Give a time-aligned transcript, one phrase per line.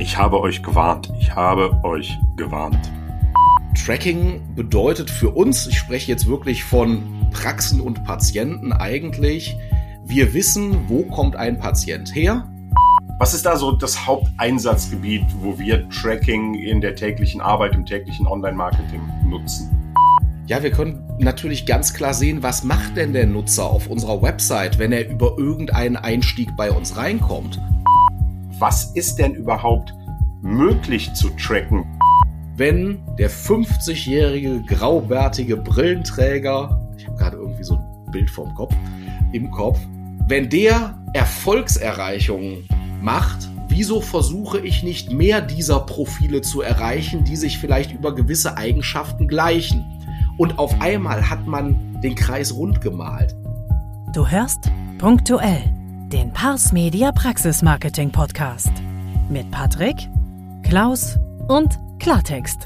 [0.00, 1.12] Ich habe euch gewarnt.
[1.20, 2.90] Ich habe euch gewarnt.
[3.84, 7.02] Tracking bedeutet für uns, ich spreche jetzt wirklich von
[7.32, 9.58] Praxen und Patienten eigentlich,
[10.06, 12.48] wir wissen, wo kommt ein Patient her.
[13.18, 18.26] Was ist da so das Haupteinsatzgebiet, wo wir Tracking in der täglichen Arbeit, im täglichen
[18.26, 19.68] Online-Marketing nutzen?
[20.46, 24.78] Ja, wir können natürlich ganz klar sehen, was macht denn der Nutzer auf unserer Website,
[24.78, 27.60] wenn er über irgendeinen Einstieg bei uns reinkommt.
[28.60, 29.94] Was ist denn überhaupt
[30.42, 31.86] möglich zu tracken?
[32.56, 38.74] Wenn der 50-jährige graubärtige Brillenträger, ich habe gerade irgendwie so ein Bild vom Kopf,
[39.32, 39.78] im Kopf,
[40.28, 42.68] wenn der Erfolgserreichungen
[43.00, 48.58] macht, wieso versuche ich nicht mehr dieser Profile zu erreichen, die sich vielleicht über gewisse
[48.58, 49.86] Eigenschaften gleichen?
[50.36, 53.34] Und auf einmal hat man den Kreis rund gemalt.
[54.12, 55.79] Du hörst punktuell
[56.12, 58.72] den Pars Media Praxis Marketing Podcast
[59.28, 60.08] mit Patrick,
[60.64, 62.64] Klaus und Klartext.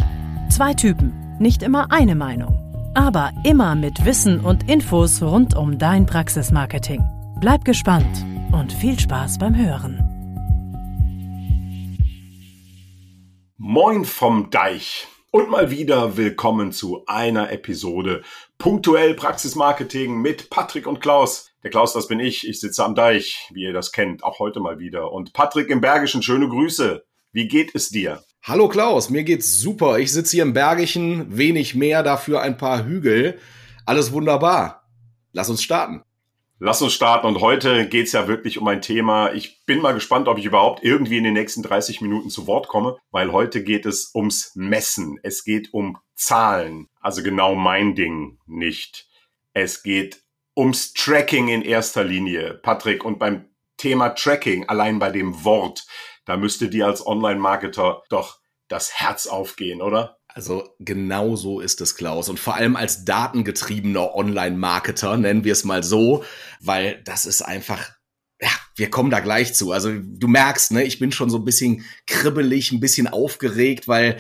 [0.49, 2.59] Zwei Typen, nicht immer eine Meinung,
[2.95, 7.05] aber immer mit Wissen und Infos rund um dein Praxismarketing.
[7.39, 9.99] Bleib gespannt und viel Spaß beim Hören.
[13.59, 18.23] Moin vom Deich und mal wieder willkommen zu einer Episode
[18.57, 21.54] Punktuell Praxismarketing mit Patrick und Klaus.
[21.65, 22.47] Der Klaus, das bin ich.
[22.47, 25.13] Ich sitze am Deich, wie ihr das kennt, auch heute mal wieder.
[25.13, 27.07] Und Patrick im Bergischen, schöne Grüße.
[27.33, 28.23] Wie geht es dir?
[28.43, 29.99] Hallo Klaus, mir geht's super.
[29.99, 33.41] Ich sitze hier im Bergischen, wenig mehr, dafür ein paar Hügel.
[33.87, 34.91] Alles wunderbar.
[35.33, 36.03] Lass uns starten.
[36.59, 39.33] Lass uns starten und heute geht's ja wirklich um ein Thema.
[39.33, 42.69] Ich bin mal gespannt, ob ich überhaupt irgendwie in den nächsten 30 Minuten zu Wort
[42.69, 45.19] komme, weil heute geht es ums Messen.
[45.23, 46.89] Es geht um Zahlen.
[47.01, 49.09] Also genau mein Ding nicht.
[49.55, 50.24] Es geht
[50.57, 52.55] ums Tracking in erster Linie.
[52.55, 55.87] Patrick, und beim Thema Tracking, allein bei dem Wort,
[56.25, 58.39] da müsste dir als Online-Marketer doch
[58.69, 60.19] das Herz aufgehen, oder?
[60.29, 62.29] Also genau so ist es, Klaus.
[62.29, 66.25] Und vor allem als datengetriebener Online-Marketer, nennen wir es mal so,
[66.61, 67.91] weil das ist einfach,
[68.41, 69.71] ja, wir kommen da gleich zu.
[69.71, 74.19] Also du merkst, ne, ich bin schon so ein bisschen kribbelig, ein bisschen aufgeregt, weil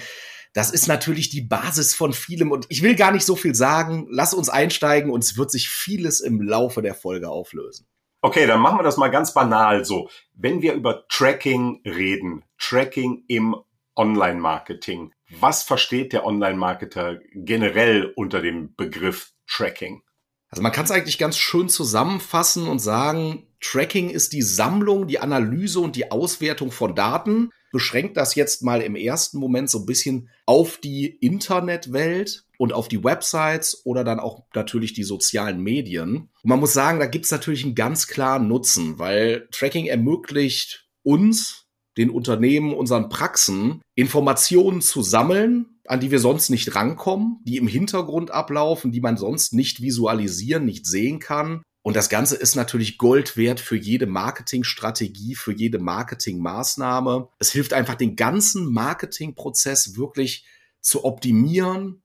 [0.54, 2.52] das ist natürlich die Basis von vielem.
[2.52, 4.06] Und ich will gar nicht so viel sagen.
[4.08, 7.86] Lass uns einsteigen und es wird sich vieles im Laufe der Folge auflösen.
[8.22, 10.08] Okay, dann machen wir das mal ganz banal so.
[10.32, 13.56] Wenn wir über Tracking reden, Tracking im
[13.96, 20.02] Online-Marketing, was versteht der Online-Marketer generell unter dem Begriff Tracking?
[20.48, 25.20] Also man kann es eigentlich ganz schön zusammenfassen und sagen, Tracking ist die Sammlung, die
[25.20, 27.48] Analyse und die Auswertung von Daten.
[27.72, 32.88] Beschränkt das jetzt mal im ersten Moment so ein bisschen auf die Internetwelt und auf
[32.88, 36.28] die Websites oder dann auch natürlich die sozialen Medien.
[36.42, 40.86] Und man muss sagen, da gibt es natürlich einen ganz klaren Nutzen, weil Tracking ermöglicht
[41.02, 47.56] uns, den Unternehmen, unseren Praxen Informationen zu sammeln, an die wir sonst nicht rankommen, die
[47.56, 51.62] im Hintergrund ablaufen, die man sonst nicht visualisieren, nicht sehen kann.
[51.84, 57.28] Und das Ganze ist natürlich Gold wert für jede Marketingstrategie, für jede Marketingmaßnahme.
[57.38, 60.46] Es hilft einfach, den ganzen Marketingprozess wirklich
[60.80, 62.02] zu optimieren,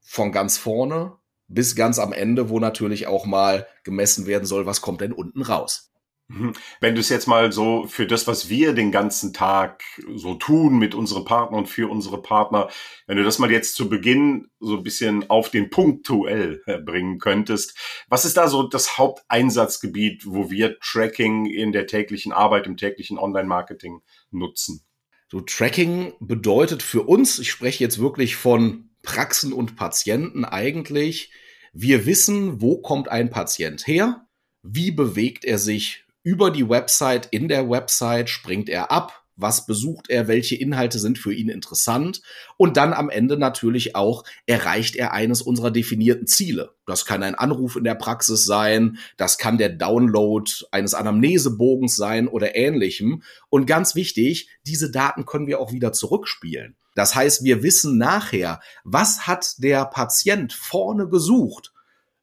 [0.00, 4.80] von ganz vorne bis ganz am Ende, wo natürlich auch mal gemessen werden soll, was
[4.80, 5.89] kommt denn unten raus.
[6.80, 9.82] Wenn du es jetzt mal so für das, was wir den ganzen Tag
[10.14, 12.68] so tun mit unseren Partnern und für unsere Partner,
[13.06, 17.18] wenn du das mal jetzt zu Beginn so ein bisschen auf den Punktuell äh, bringen
[17.18, 17.76] könntest,
[18.08, 23.18] was ist da so das Haupteinsatzgebiet, wo wir Tracking in der täglichen Arbeit, im täglichen
[23.18, 24.82] Online-Marketing nutzen?
[25.28, 31.32] So Tracking bedeutet für uns, ich spreche jetzt wirklich von Praxen und Patienten eigentlich,
[31.72, 34.26] wir wissen, wo kommt ein Patient her,
[34.62, 40.10] wie bewegt er sich über die Website, in der Website springt er ab, was besucht
[40.10, 42.20] er, welche Inhalte sind für ihn interessant
[42.56, 46.74] und dann am Ende natürlich auch erreicht er eines unserer definierten Ziele.
[46.86, 52.28] Das kann ein Anruf in der Praxis sein, das kann der Download eines Anamnesebogens sein
[52.28, 56.76] oder ähnlichem und ganz wichtig, diese Daten können wir auch wieder zurückspielen.
[56.94, 61.72] Das heißt, wir wissen nachher, was hat der Patient vorne gesucht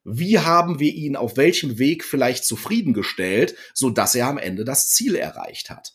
[0.10, 4.90] wie haben wir ihn auf welchem Weg vielleicht zufriedengestellt, so dass er am Ende das
[4.90, 5.94] Ziel erreicht hat.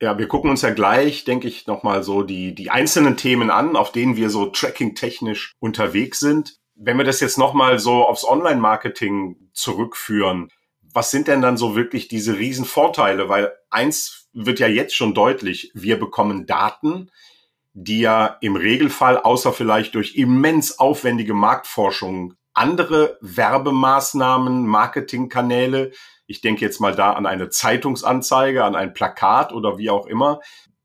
[0.00, 3.76] Ja, wir gucken uns ja gleich, denke ich, nochmal so die, die einzelnen Themen an,
[3.76, 6.56] auf denen wir so tracking-technisch unterwegs sind.
[6.74, 10.48] Wenn wir das jetzt nochmal so aufs Online-Marketing zurückführen,
[10.92, 13.28] was sind denn dann so wirklich diese Riesenvorteile?
[13.28, 17.12] Weil eins wird ja jetzt schon deutlich, wir bekommen Daten,
[17.74, 25.92] die ja im Regelfall, außer vielleicht durch immens aufwendige Marktforschung andere Werbemaßnahmen, Marketingkanäle,
[26.26, 30.40] ich denke jetzt mal da an eine Zeitungsanzeige, an ein Plakat oder wie auch immer,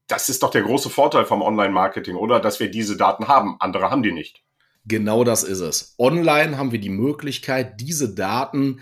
[0.07, 2.39] Das ist doch der große Vorteil vom Online-Marketing, oder?
[2.39, 3.57] Dass wir diese Daten haben.
[3.59, 4.41] Andere haben die nicht.
[4.85, 5.95] Genau das ist es.
[5.99, 8.79] Online haben wir die Möglichkeit, diese Daten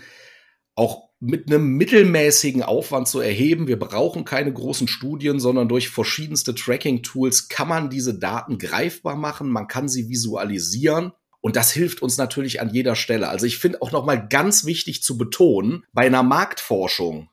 [0.76, 3.66] auch mit einem mittelmäßigen Aufwand zu erheben.
[3.66, 9.50] Wir brauchen keine großen Studien, sondern durch verschiedenste Tracking-Tools kann man diese Daten greifbar machen,
[9.50, 11.12] man kann sie visualisieren.
[11.40, 13.28] Und das hilft uns natürlich an jeder Stelle.
[13.28, 17.30] Also ich finde auch noch mal ganz wichtig zu betonen, bei einer Marktforschung,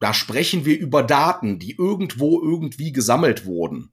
[0.00, 3.92] da sprechen wir über Daten, die irgendwo irgendwie gesammelt wurden.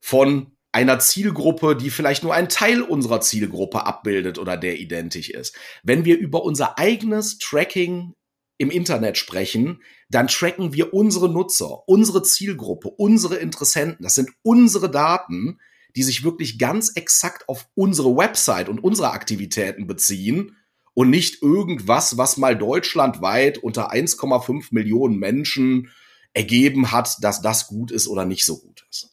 [0.00, 5.56] Von einer Zielgruppe, die vielleicht nur einen Teil unserer Zielgruppe abbildet oder der identisch ist.
[5.84, 8.14] Wenn wir über unser eigenes Tracking
[8.58, 14.02] im Internet sprechen, dann tracken wir unsere Nutzer, unsere Zielgruppe, unsere Interessenten.
[14.02, 15.60] Das sind unsere Daten,
[15.96, 20.56] die sich wirklich ganz exakt auf unsere Website und unsere Aktivitäten beziehen
[20.94, 25.90] und nicht irgendwas, was mal deutschlandweit unter 1,5 Millionen Menschen
[26.32, 29.10] ergeben hat, dass das gut ist oder nicht so gut ist.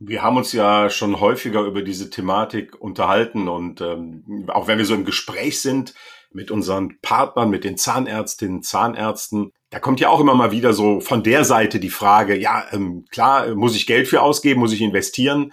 [0.00, 4.84] Wir haben uns ja schon häufiger über diese Thematik unterhalten und ähm, auch wenn wir
[4.84, 5.94] so im Gespräch sind
[6.32, 11.00] mit unseren Partnern, mit den Zahnärztinnen, Zahnärzten, da kommt ja auch immer mal wieder so
[11.00, 14.82] von der Seite die Frage, ja, ähm, klar, muss ich Geld für ausgeben, muss ich
[14.82, 15.52] investieren,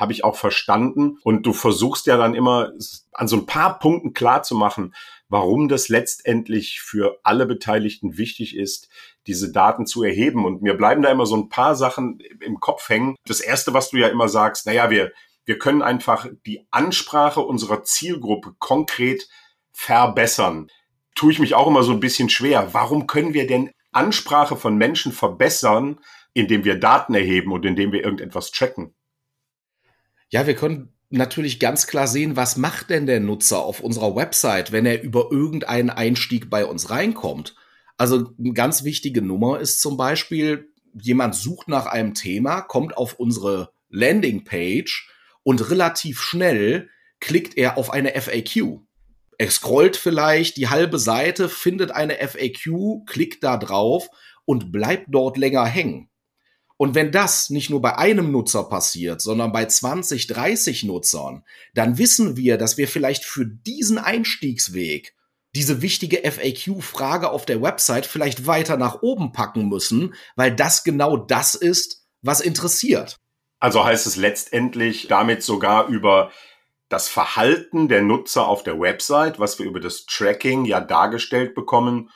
[0.00, 1.18] habe ich auch verstanden.
[1.22, 2.72] Und du versuchst ja dann immer
[3.12, 4.94] an so ein paar Punkten klar zu machen,
[5.28, 8.88] warum das letztendlich für alle Beteiligten wichtig ist,
[9.26, 10.44] diese Daten zu erheben.
[10.44, 13.16] Und mir bleiben da immer so ein paar Sachen im Kopf hängen.
[13.26, 15.12] Das erste, was du ja immer sagst, naja, wir,
[15.44, 19.28] wir können einfach die Ansprache unserer Zielgruppe konkret
[19.72, 20.68] verbessern.
[21.14, 22.72] Tue ich mich auch immer so ein bisschen schwer.
[22.72, 26.00] Warum können wir denn Ansprache von Menschen verbessern,
[26.32, 28.94] indem wir Daten erheben und indem wir irgendetwas checken?
[30.30, 34.70] Ja, wir können natürlich ganz klar sehen, was macht denn der Nutzer auf unserer Website,
[34.70, 37.56] wenn er über irgendeinen Einstieg bei uns reinkommt.
[37.96, 43.14] Also eine ganz wichtige Nummer ist zum Beispiel, jemand sucht nach einem Thema, kommt auf
[43.14, 45.10] unsere Landingpage
[45.42, 46.88] und relativ schnell
[47.18, 48.80] klickt er auf eine FAQ.
[49.36, 54.08] Er scrollt vielleicht die halbe Seite, findet eine FAQ, klickt da drauf
[54.44, 56.09] und bleibt dort länger hängen.
[56.80, 61.44] Und wenn das nicht nur bei einem Nutzer passiert, sondern bei 20, 30 Nutzern,
[61.74, 65.14] dann wissen wir, dass wir vielleicht für diesen Einstiegsweg
[65.54, 71.18] diese wichtige FAQ-Frage auf der Website vielleicht weiter nach oben packen müssen, weil das genau
[71.18, 73.18] das ist, was interessiert.
[73.58, 76.30] Also heißt es letztendlich damit sogar über
[76.88, 82.08] das Verhalten der Nutzer auf der Website, was wir über das Tracking ja dargestellt bekommen,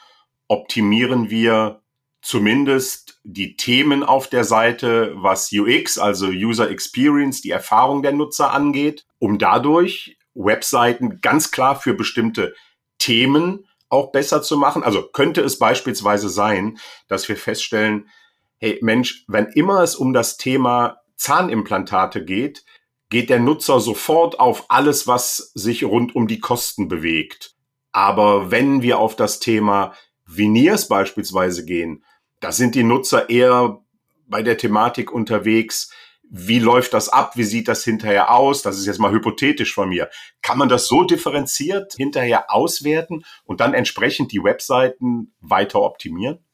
[0.49, 1.84] optimieren wir
[2.25, 8.53] zumindest die Themen auf der Seite, was UX, also User Experience, die Erfahrung der Nutzer
[8.53, 12.55] angeht, um dadurch Webseiten ganz klar für bestimmte
[12.99, 14.83] Themen auch besser zu machen?
[14.83, 16.79] Also könnte es beispielsweise sein,
[17.09, 18.09] dass wir feststellen,
[18.57, 22.65] hey Mensch, wenn immer es um das Thema Zahnimplantate geht,
[23.11, 27.55] geht der Nutzer sofort auf alles, was sich rund um die Kosten bewegt.
[27.93, 29.95] Aber wenn wir auf das Thema
[30.25, 32.03] Veneers beispielsweise gehen,
[32.45, 33.81] da sind die Nutzer eher
[34.27, 35.91] bei der Thematik unterwegs,
[36.29, 37.39] wie läuft das ab?
[37.39, 38.61] Wie sieht das hinterher aus?
[38.61, 40.11] Das ist jetzt mal hypothetisch von mir.
[40.43, 46.45] Kann man das so differenziert hinterher auswerten und dann entsprechend die Webseiten weiter optimieren?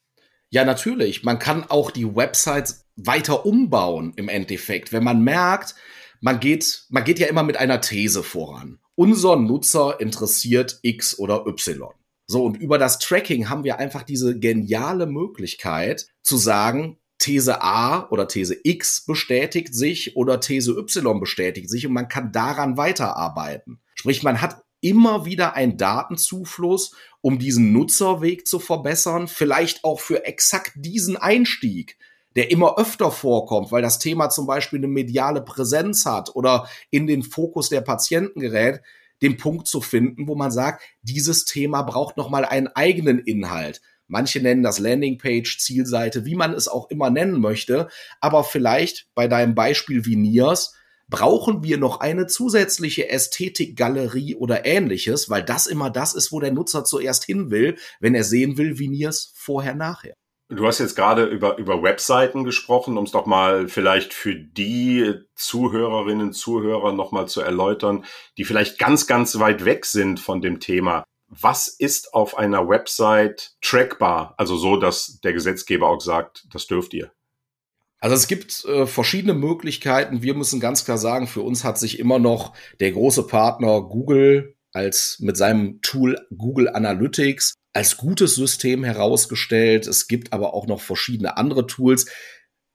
[0.50, 1.24] Ja, natürlich.
[1.24, 4.92] Man kann auch die Websites weiter umbauen im Endeffekt.
[4.92, 5.74] Wenn man merkt,
[6.20, 8.78] man geht, man geht ja immer mit einer These voran.
[8.94, 11.90] Unser Nutzer interessiert X oder Y.
[12.30, 18.08] So, und über das Tracking haben wir einfach diese geniale Möglichkeit zu sagen, These A
[18.10, 23.80] oder These X bestätigt sich oder These Y bestätigt sich und man kann daran weiterarbeiten.
[23.96, 30.24] Sprich, man hat immer wieder einen Datenzufluss, um diesen Nutzerweg zu verbessern, vielleicht auch für
[30.24, 31.98] exakt diesen Einstieg,
[32.36, 37.08] der immer öfter vorkommt, weil das Thema zum Beispiel eine mediale Präsenz hat oder in
[37.08, 38.82] den Fokus der Patienten gerät,
[39.22, 43.80] den Punkt zu finden, wo man sagt, dieses Thema braucht nochmal einen eigenen Inhalt.
[44.06, 47.88] Manche nennen das Landingpage, Zielseite, wie man es auch immer nennen möchte.
[48.20, 50.74] Aber vielleicht bei deinem Beispiel wie Niers
[51.08, 56.52] brauchen wir noch eine zusätzliche Ästhetikgalerie oder ähnliches, weil das immer das ist, wo der
[56.52, 60.14] Nutzer zuerst hin will, wenn er sehen will, wie Niers vorher, nachher.
[60.50, 65.14] Du hast jetzt gerade über, über Webseiten gesprochen, um es doch mal vielleicht für die
[65.36, 68.04] Zuhörerinnen, Zuhörer nochmal zu erläutern,
[68.36, 73.52] die vielleicht ganz, ganz weit weg sind von dem Thema was ist auf einer Website
[73.62, 74.34] trackbar?
[74.36, 77.12] Also so, dass der Gesetzgeber auch sagt, das dürft ihr.
[78.00, 80.22] Also es gibt äh, verschiedene Möglichkeiten.
[80.22, 84.56] Wir müssen ganz klar sagen, für uns hat sich immer noch der große Partner Google
[84.72, 89.86] als mit seinem Tool Google Analytics als gutes System herausgestellt.
[89.86, 92.06] Es gibt aber auch noch verschiedene andere Tools.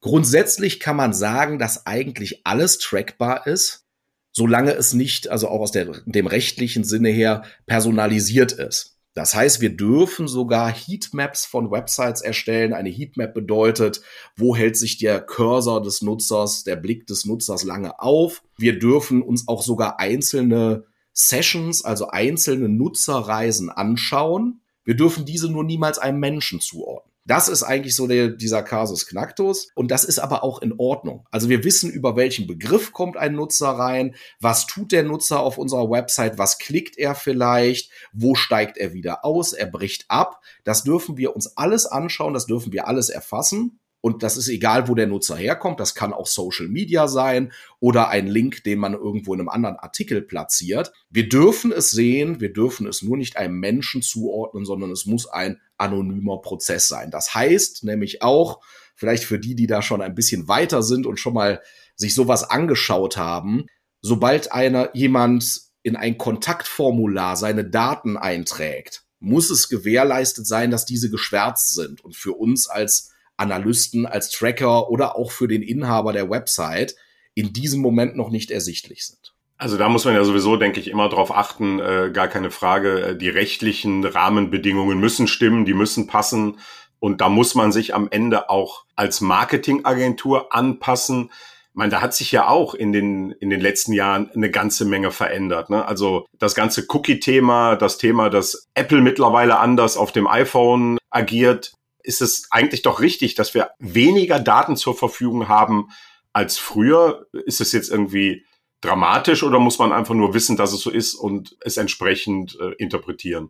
[0.02, 3.86] Grundsätzlich kann man sagen, dass eigentlich alles trackbar ist,
[4.32, 8.96] solange es nicht, also auch aus der, dem rechtlichen Sinne her, personalisiert ist.
[9.16, 12.74] Das heißt, wir dürfen sogar Heatmaps von Websites erstellen.
[12.74, 14.02] Eine Heatmap bedeutet,
[14.36, 18.44] wo hält sich der Cursor des Nutzers, der Blick des Nutzers lange auf.
[18.58, 20.84] Wir dürfen uns auch sogar einzelne
[21.16, 24.62] Sessions, also einzelne Nutzerreisen anschauen.
[24.84, 27.12] Wir dürfen diese nur niemals einem Menschen zuordnen.
[27.28, 29.70] Das ist eigentlich so der, dieser Kasus Knacktus.
[29.74, 31.26] Und das ist aber auch in Ordnung.
[31.32, 35.58] Also wir wissen, über welchen Begriff kommt ein Nutzer rein, was tut der Nutzer auf
[35.58, 40.42] unserer Website, was klickt er vielleicht, wo steigt er wieder aus, er bricht ab.
[40.66, 43.80] Das dürfen wir uns alles anschauen, das dürfen wir alles erfassen.
[44.06, 45.80] Und das ist egal, wo der Nutzer herkommt.
[45.80, 49.78] Das kann auch Social Media sein oder ein Link, den man irgendwo in einem anderen
[49.78, 50.94] Artikel platziert.
[51.10, 55.26] Wir dürfen es sehen, wir dürfen es nur nicht einem Menschen zuordnen, sondern es muss
[55.26, 57.10] ein anonymer Prozess sein.
[57.10, 61.20] Das heißt nämlich auch, vielleicht für die, die da schon ein bisschen weiter sind und
[61.20, 61.64] schon mal
[61.96, 63.66] sich sowas angeschaut haben,
[64.04, 71.10] sobald einer jemand in ein Kontaktformular seine Daten einträgt, muss es gewährleistet sein, dass diese
[71.10, 76.30] geschwärzt sind und für uns als Analysten, als Tracker oder auch für den Inhaber der
[76.30, 76.96] Website
[77.34, 79.36] in diesem Moment noch nicht ersichtlich sind.
[79.58, 83.02] Also da muss man ja sowieso, denke ich, immer darauf achten, äh, gar keine Frage,
[83.02, 86.60] äh, die rechtlichen Rahmenbedingungen müssen stimmen, die müssen passen.
[87.00, 91.30] Und da muss man sich am Ende auch als Marketingagentur anpassen.
[91.70, 94.86] Ich meine, da hat sich ja auch in den, in den letzten Jahren eine ganze
[94.86, 95.70] Menge verändert.
[95.70, 95.86] Ne?
[95.86, 101.74] Also das ganze Cookie-Thema, das Thema, dass Apple mittlerweile anders auf dem iPhone agiert,
[102.06, 105.90] ist es eigentlich doch richtig, dass wir weniger Daten zur Verfügung haben
[106.34, 107.28] als früher.
[107.46, 108.46] Ist es jetzt irgendwie
[108.82, 112.74] dramatisch oder muss man einfach nur wissen, dass es so ist und es entsprechend äh,
[112.78, 113.50] interpretieren?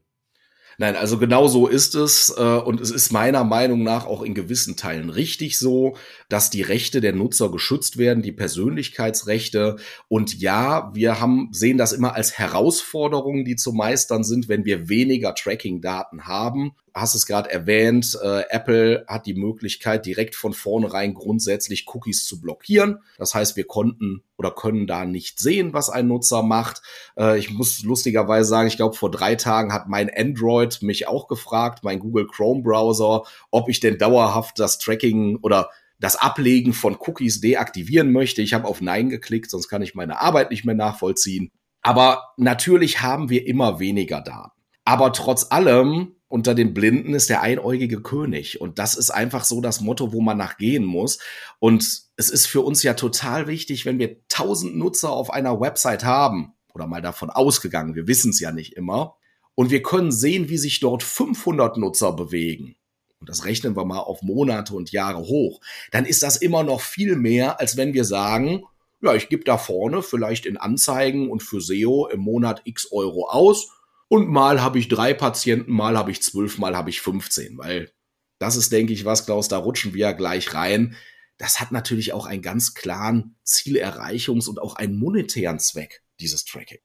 [0.77, 2.33] Nein, also genau so ist es.
[2.37, 5.95] Äh, und es ist meiner Meinung nach auch in gewissen Teilen richtig so,
[6.27, 9.77] dass die Rechte der Nutzer geschützt werden, die Persönlichkeitsrechte.
[10.09, 14.89] Und ja, wir haben, sehen das immer als Herausforderungen, die zu meistern sind, wenn wir
[14.89, 21.13] weniger Tracking-Daten haben hast es gerade erwähnt, äh, Apple hat die Möglichkeit, direkt von vornherein
[21.13, 22.99] grundsätzlich Cookies zu blockieren.
[23.17, 26.81] Das heißt, wir konnten oder können da nicht sehen, was ein Nutzer macht.
[27.19, 31.27] Äh, ich muss lustigerweise sagen, ich glaube, vor drei Tagen hat mein Android mich auch
[31.27, 36.97] gefragt, mein Google Chrome Browser, ob ich denn dauerhaft das Tracking oder das Ablegen von
[36.97, 38.41] Cookies deaktivieren möchte.
[38.41, 41.51] Ich habe auf Nein geklickt, sonst kann ich meine Arbeit nicht mehr nachvollziehen.
[41.81, 44.51] Aber natürlich haben wir immer weniger Daten.
[44.85, 48.59] Aber trotz allem unter den Blinden ist der einäugige König.
[48.59, 51.19] Und das ist einfach so das Motto, wo man nachgehen muss.
[51.59, 51.83] Und
[52.17, 56.53] es ist für uns ja total wichtig, wenn wir tausend Nutzer auf einer Website haben,
[56.73, 59.15] oder mal davon ausgegangen, wir wissen es ja nicht immer,
[59.53, 62.75] und wir können sehen, wie sich dort 500 Nutzer bewegen.
[63.19, 65.61] Und das rechnen wir mal auf Monate und Jahre hoch.
[65.91, 68.65] Dann ist das immer noch viel mehr, als wenn wir sagen,
[69.01, 73.29] ja, ich gebe da vorne vielleicht in Anzeigen und für SEO im Monat x Euro
[73.29, 73.69] aus
[74.07, 77.91] und mal habe ich drei Patienten, mal habe ich zwölf, mal habe ich 15, weil
[78.39, 80.95] das ist, denke ich, was, Klaus, da rutschen wir ja gleich rein.
[81.37, 86.79] Das hat natürlich auch einen ganz klaren Zielerreichungs- und auch einen monetären Zweck, dieses Tracking.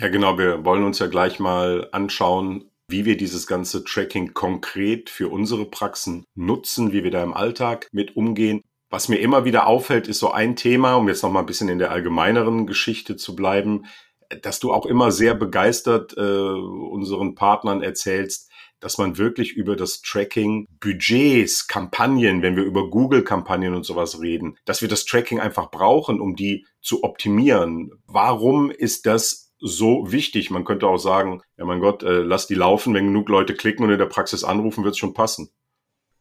[0.00, 0.38] Ja, genau.
[0.38, 5.66] Wir wollen uns ja gleich mal anschauen, wie wir dieses ganze Tracking konkret für unsere
[5.66, 8.62] Praxen nutzen, wie wir da im Alltag mit umgehen.
[8.90, 11.68] Was mir immer wieder auffällt, ist so ein Thema, um jetzt noch mal ein bisschen
[11.68, 13.86] in der allgemeineren Geschichte zu bleiben
[14.42, 20.02] dass du auch immer sehr begeistert äh, unseren Partnern erzählst, dass man wirklich über das
[20.02, 25.70] Tracking Budgets, Kampagnen, wenn wir über Google-Kampagnen und sowas reden, dass wir das Tracking einfach
[25.70, 27.90] brauchen, um die zu optimieren.
[28.06, 30.50] Warum ist das so wichtig?
[30.50, 33.84] Man könnte auch sagen, ja mein Gott, äh, lass die laufen, wenn genug Leute klicken
[33.84, 35.50] und in der Praxis anrufen, wird es schon passen.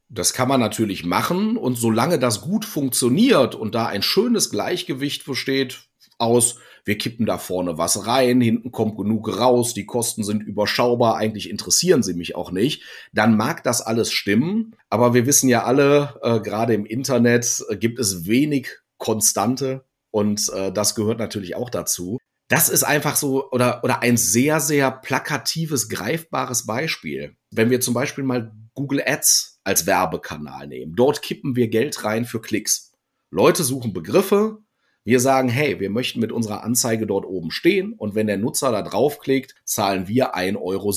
[0.10, 5.26] Das kann man natürlich machen und solange das gut funktioniert und da ein schönes Gleichgewicht
[5.26, 5.82] besteht
[6.18, 11.18] aus wir kippen da vorne was rein, hinten kommt genug raus, die Kosten sind überschaubar,
[11.18, 14.76] eigentlich interessieren sie mich auch nicht, dann mag das alles stimmen.
[14.90, 20.50] Aber wir wissen ja alle, äh, gerade im Internet äh, gibt es wenig Konstante und
[20.54, 22.18] äh, das gehört natürlich auch dazu.
[22.50, 27.36] Das ist einfach so oder, oder ein sehr, sehr plakatives, greifbares Beispiel.
[27.52, 30.96] Wenn wir zum Beispiel mal Google Ads als Werbekanal nehmen.
[30.96, 32.94] Dort kippen wir Geld rein für Klicks.
[33.32, 34.60] Leute suchen Begriffe,
[35.08, 38.74] wir sagen, hey, wir möchten mit unserer Anzeige dort oben stehen und wenn der Nutzer
[38.74, 40.94] da draufklickt, zahlen wir 1,70 Euro.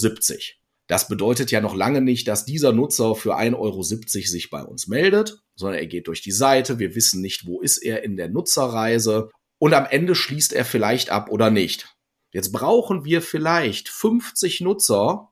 [0.89, 4.89] Das bedeutet ja noch lange nicht, dass dieser Nutzer für 1,70 Euro sich bei uns
[4.89, 8.29] meldet, sondern er geht durch die Seite, wir wissen nicht, wo ist er in der
[8.29, 11.95] Nutzerreise und am Ende schließt er vielleicht ab oder nicht.
[12.33, 15.29] Jetzt brauchen wir vielleicht 50 Nutzer,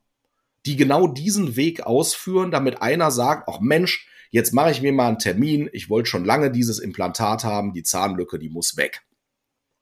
[0.66, 5.08] die genau diesen Weg ausführen, damit einer sagt, ach Mensch, jetzt mache ich mir mal
[5.08, 9.02] einen Termin, ich wollte schon lange dieses Implantat haben, die Zahnlücke, die muss weg.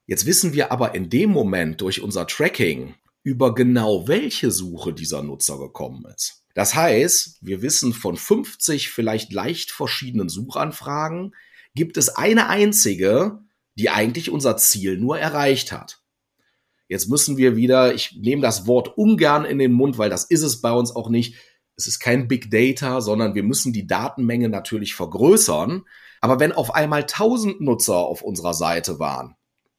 [0.07, 5.23] Jetzt wissen wir aber in dem Moment durch unser Tracking über genau welche Suche dieser
[5.23, 6.45] Nutzer gekommen ist.
[6.55, 11.35] Das heißt, wir wissen von 50 vielleicht leicht verschiedenen Suchanfragen,
[11.75, 13.41] gibt es eine einzige,
[13.75, 16.00] die eigentlich unser Ziel nur erreicht hat.
[16.88, 20.43] Jetzt müssen wir wieder, ich nehme das Wort ungern in den Mund, weil das ist
[20.43, 21.35] es bei uns auch nicht.
[21.76, 25.85] Es ist kein Big Data, sondern wir müssen die Datenmenge natürlich vergrößern.
[26.21, 29.37] Aber wenn auf einmal 1000 Nutzer auf unserer Seite waren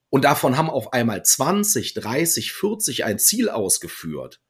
[0.09, 4.41] und davon haben auf einmal 20, 30, 40 ein Ziel ausgeführt,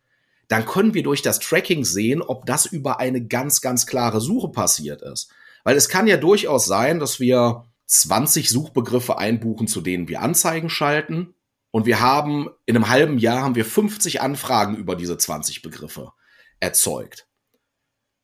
[0.50, 4.50] dann können wir durch das Tracking sehen, ob das über eine ganz, ganz klare Suche
[4.50, 5.32] passiert ist.
[5.64, 10.70] Weil es kann ja durchaus sein, dass wir 20 Suchbegriffe einbuchen, zu denen wir Anzeigen
[10.70, 11.34] schalten.
[11.72, 16.12] Und wir haben in einem halben Jahr haben wir 50 Anfragen über diese 20 Begriffe
[16.60, 17.27] erzeugt.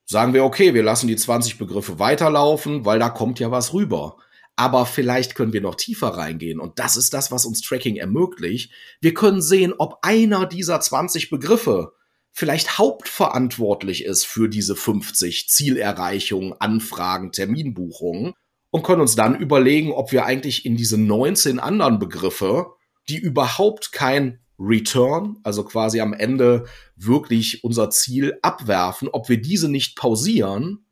[0.06, 4.18] Sagen wir, okay, wir lassen die 20 Begriffe weiterlaufen, weil da kommt ja was rüber.
[4.56, 6.60] Aber vielleicht können wir noch tiefer reingehen.
[6.60, 8.72] Und das ist das, was uns Tracking ermöglicht.
[9.02, 11.94] Wir können sehen, ob einer dieser 20 Begriffe
[12.32, 18.34] vielleicht hauptverantwortlich ist für diese 50 Zielerreichungen, Anfragen, Terminbuchungen
[18.72, 22.74] und können uns dann überlegen, ob wir eigentlich in diese 19 anderen Begriffe,
[23.08, 26.66] die überhaupt kein Return, also quasi am Ende
[26.96, 30.86] wirklich unser Ziel abwerfen, ob wir diese nicht pausieren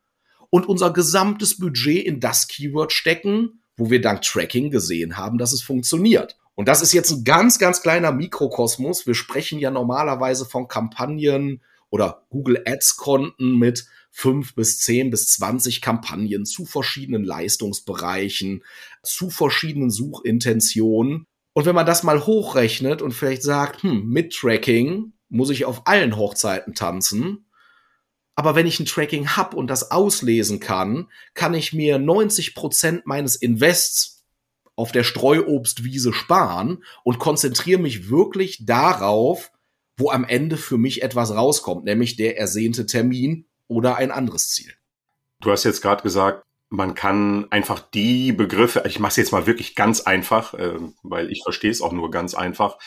[0.49, 5.53] und unser gesamtes Budget in das Keyword stecken, wo wir dank Tracking gesehen haben, dass
[5.53, 6.37] es funktioniert.
[6.55, 9.07] Und das ist jetzt ein ganz, ganz kleiner Mikrokosmos.
[9.07, 15.27] Wir sprechen ja normalerweise von Kampagnen oder Google Ads Konten mit fünf bis zehn bis
[15.27, 18.63] zwanzig Kampagnen zu verschiedenen Leistungsbereichen,
[19.01, 21.25] zu verschiedenen Suchintentionen.
[21.53, 25.87] Und wenn man das mal hochrechnet und vielleicht sagt, hm, mit Tracking muss ich auf
[25.87, 27.45] allen Hochzeiten tanzen,
[28.35, 33.05] aber wenn ich ein Tracking hab und das auslesen kann, kann ich mir 90 Prozent
[33.05, 34.23] meines Invests
[34.75, 39.51] auf der Streuobstwiese sparen und konzentriere mich wirklich darauf,
[39.97, 44.73] wo am Ende für mich etwas rauskommt, nämlich der ersehnte Termin oder ein anderes Ziel.
[45.41, 49.45] Du hast jetzt gerade gesagt, man kann einfach die Begriffe, ich mache es jetzt mal
[49.45, 52.77] wirklich ganz einfach, äh, weil ich verstehe es auch nur ganz einfach,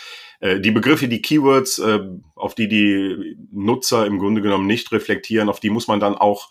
[0.40, 2.00] äh, die Begriffe, die Keywords, äh,
[2.34, 6.50] auf die die Nutzer im Grunde genommen nicht reflektieren, auf die muss man dann auch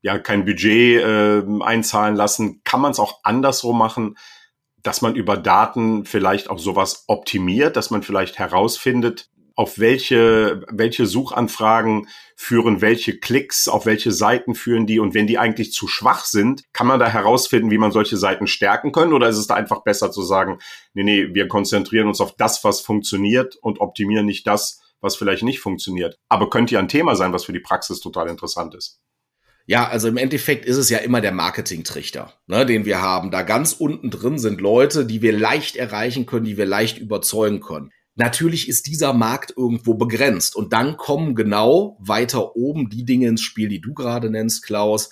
[0.00, 2.62] ja kein Budget äh, einzahlen lassen.
[2.64, 4.16] Kann man es auch andersrum machen?
[4.82, 9.30] dass man über Daten vielleicht auch sowas optimiert, dass man vielleicht herausfindet,
[9.62, 15.38] auf welche, welche Suchanfragen führen welche Klicks, auf welche Seiten führen die und wenn die
[15.38, 19.28] eigentlich zu schwach sind, kann man da herausfinden, wie man solche Seiten stärken können oder
[19.28, 20.58] ist es da einfach besser zu sagen,
[20.94, 25.44] nee, nee, wir konzentrieren uns auf das, was funktioniert und optimieren nicht das, was vielleicht
[25.44, 26.18] nicht funktioniert.
[26.28, 29.00] Aber könnte ja ein Thema sein, was für die Praxis total interessant ist.
[29.66, 33.30] Ja, also im Endeffekt ist es ja immer der Marketingtrichter, ne, den wir haben.
[33.30, 37.60] Da ganz unten drin sind Leute, die wir leicht erreichen können, die wir leicht überzeugen
[37.60, 37.92] können.
[38.14, 43.42] Natürlich ist dieser Markt irgendwo begrenzt und dann kommen genau weiter oben die Dinge ins
[43.42, 45.10] Spiel, die du gerade nennst, Klaus,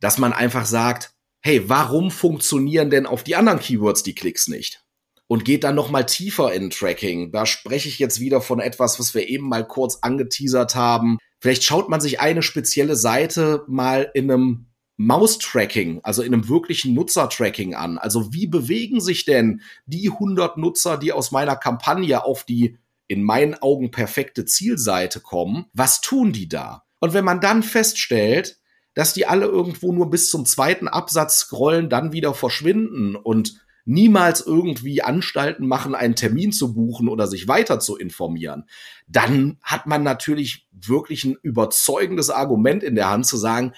[0.00, 4.84] dass man einfach sagt, hey, warum funktionieren denn auf die anderen Keywords die Klicks nicht?
[5.28, 7.32] Und geht dann noch mal tiefer in Tracking.
[7.32, 11.64] Da spreche ich jetzt wieder von etwas, was wir eben mal kurz angeteasert haben Vielleicht
[11.64, 14.66] schaut man sich eine spezielle Seite mal in einem
[15.06, 17.98] Maustracking, also in einem wirklichen Nutzertracking an.
[17.98, 23.22] Also wie bewegen sich denn die 100 Nutzer, die aus meiner Kampagne auf die in
[23.22, 25.66] meinen Augen perfekte Zielseite kommen?
[25.72, 26.84] Was tun die da?
[27.00, 28.58] Und wenn man dann feststellt,
[28.94, 34.40] dass die alle irgendwo nur bis zum zweiten Absatz scrollen, dann wieder verschwinden und niemals
[34.40, 38.64] irgendwie Anstalten machen, einen Termin zu buchen oder sich weiter zu informieren,
[39.08, 43.72] dann hat man natürlich wirklich ein überzeugendes Argument in der Hand zu sagen,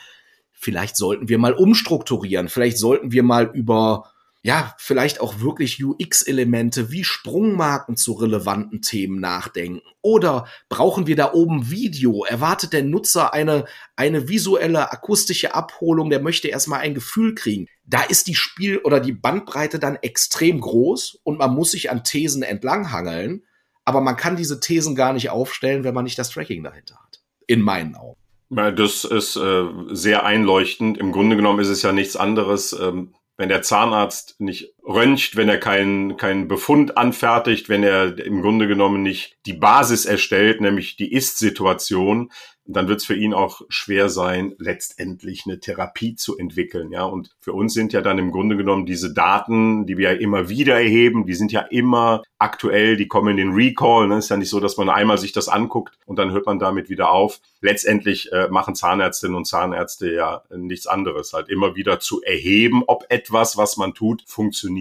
[0.65, 4.11] vielleicht sollten wir mal umstrukturieren, vielleicht sollten wir mal über
[4.47, 9.81] ja, vielleicht auch wirklich UX-Elemente wie Sprungmarken zu relevanten Themen nachdenken?
[10.03, 12.27] Oder brauchen wir da oben Video?
[12.27, 13.65] Erwartet der Nutzer eine,
[13.97, 16.11] eine visuelle, akustische Abholung?
[16.11, 17.69] Der möchte erstmal ein Gefühl kriegen.
[17.87, 22.05] Da ist die Spiel- oder die Bandbreite dann extrem groß und man muss sich an
[22.05, 23.45] Thesen entlanghangeln.
[23.87, 27.23] Aber man kann diese Thesen gar nicht aufstellen, wenn man nicht das Tracking dahinter hat.
[27.47, 28.21] In meinen Augen.
[28.51, 30.99] Das ist äh, sehr einleuchtend.
[30.99, 32.73] Im Grunde genommen ist es ja nichts anderes.
[32.73, 38.43] Ähm wenn der Zahnarzt nicht röntgt, wenn er keinen keinen Befund anfertigt, wenn er im
[38.43, 42.31] Grunde genommen nicht die Basis erstellt, nämlich die Ist-Situation,
[42.67, 46.91] dann wird es für ihn auch schwer sein, letztendlich eine Therapie zu entwickeln.
[46.93, 50.19] Ja, und für uns sind ja dann im Grunde genommen diese Daten, die wir ja
[50.19, 54.09] immer wieder erheben, die sind ja immer aktuell, die kommen in den Recall.
[54.09, 54.19] Ne?
[54.19, 56.89] Ist ja nicht so, dass man einmal sich das anguckt und dann hört man damit
[56.89, 57.41] wieder auf.
[57.61, 63.05] Letztendlich äh, machen Zahnärztinnen und Zahnärzte ja nichts anderes, halt immer wieder zu erheben, ob
[63.11, 64.74] etwas, was man tut, funktioniert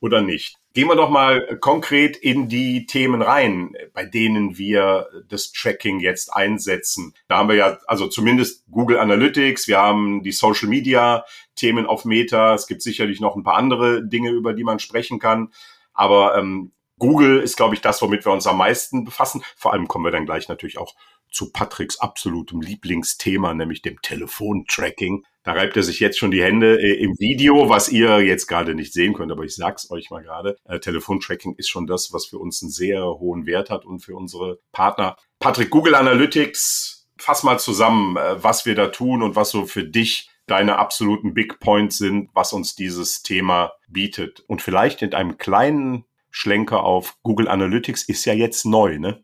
[0.00, 0.56] oder nicht.
[0.72, 6.32] Gehen wir doch mal konkret in die Themen rein, bei denen wir das Tracking jetzt
[6.32, 7.12] einsetzen.
[7.26, 11.24] Da haben wir ja also zumindest Google Analytics, wir haben die Social Media
[11.56, 12.54] Themen auf Meta.
[12.54, 15.52] Es gibt sicherlich noch ein paar andere Dinge, über die man sprechen kann.
[15.92, 19.42] Aber ähm, Google ist, glaube ich, das, womit wir uns am meisten befassen.
[19.56, 20.94] Vor allem kommen wir dann gleich natürlich auch
[21.32, 25.24] zu Patricks absolutem Lieblingsthema, nämlich dem Telefontracking.
[25.42, 28.74] Da reibt er sich jetzt schon die Hände äh, im Video, was ihr jetzt gerade
[28.74, 30.56] nicht sehen könnt, aber ich sag's euch mal gerade.
[30.64, 34.14] Äh, Telefontracking ist schon das, was für uns einen sehr hohen Wert hat und für
[34.14, 35.16] unsere Partner.
[35.38, 39.84] Patrick, Google Analytics, fass mal zusammen, äh, was wir da tun und was so für
[39.84, 44.44] dich deine absoluten Big Points sind, was uns dieses Thema bietet.
[44.46, 49.22] Und vielleicht in einem kleinen Schlenker auf Google Analytics ist ja jetzt neu, ne?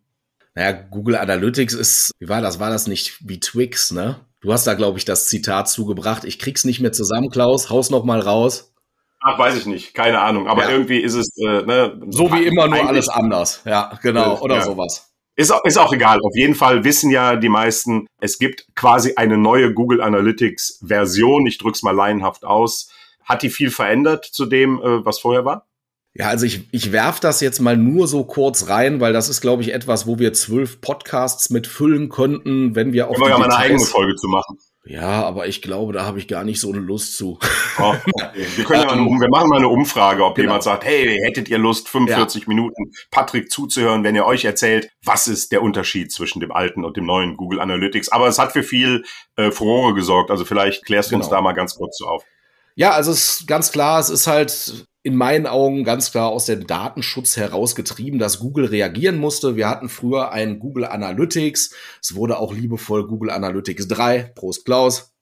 [0.57, 2.59] Naja, Google Analytics ist, wie war das?
[2.59, 4.21] War das nicht wie Twix, ne?
[4.41, 6.25] Du hast da, glaube ich, das Zitat zugebracht.
[6.25, 7.69] Ich krieg's nicht mehr zusammen, Klaus.
[7.69, 8.73] Haus noch mal raus.
[9.21, 9.93] Ach, weiß ich nicht.
[9.93, 10.49] Keine Ahnung.
[10.49, 10.71] Aber ja.
[10.71, 12.01] irgendwie ist es, äh, ne?
[12.09, 13.61] So wie immer, nur alles anders.
[13.67, 14.41] Ja, genau.
[14.41, 14.63] Oder ja.
[14.63, 15.13] sowas.
[15.35, 16.21] Ist auch, ist auch egal.
[16.23, 21.47] Auf jeden Fall wissen ja die meisten, es gibt quasi eine neue Google Analytics Version.
[21.47, 22.91] Ich drück's mal laienhaft aus.
[23.25, 25.66] Hat die viel verändert zu dem, äh, was vorher war?
[26.19, 29.43] Ja, also ich, ich werf das jetzt mal nur so kurz rein, weil das ist,
[29.43, 33.17] glaube ich, etwas, wo wir zwölf Podcasts mit füllen könnten, wenn wir auf.
[33.17, 34.57] Können wir ja mal eine eigene Folge zu machen.
[34.87, 37.39] Ja, aber ich glaube, da habe ich gar nicht so eine Lust zu.
[37.79, 38.47] Oh, okay.
[38.55, 40.47] wir, können ja mal eine, wir machen mal eine Umfrage, ob genau.
[40.47, 42.49] jemand sagt, hey, hättet ihr Lust, 45 ja.
[42.49, 46.97] Minuten Patrick zuzuhören, wenn er euch erzählt, was ist der Unterschied zwischen dem alten und
[46.97, 48.11] dem neuen Google Analytics.
[48.11, 50.31] Aber es hat für viel äh, Furore gesorgt.
[50.31, 51.25] Also vielleicht klärst du genau.
[51.25, 52.25] uns da mal ganz kurz so auf.
[52.77, 56.47] Ja, also es ist ganz klar, es ist halt in meinen Augen ganz klar aus
[56.47, 59.55] dem Datenschutz herausgetrieben, dass Google reagieren musste.
[59.55, 61.73] Wir hatten früher ein Google Analytics.
[62.03, 65.15] Es wurde auch liebevoll Google Analytics 3, Prost Klaus,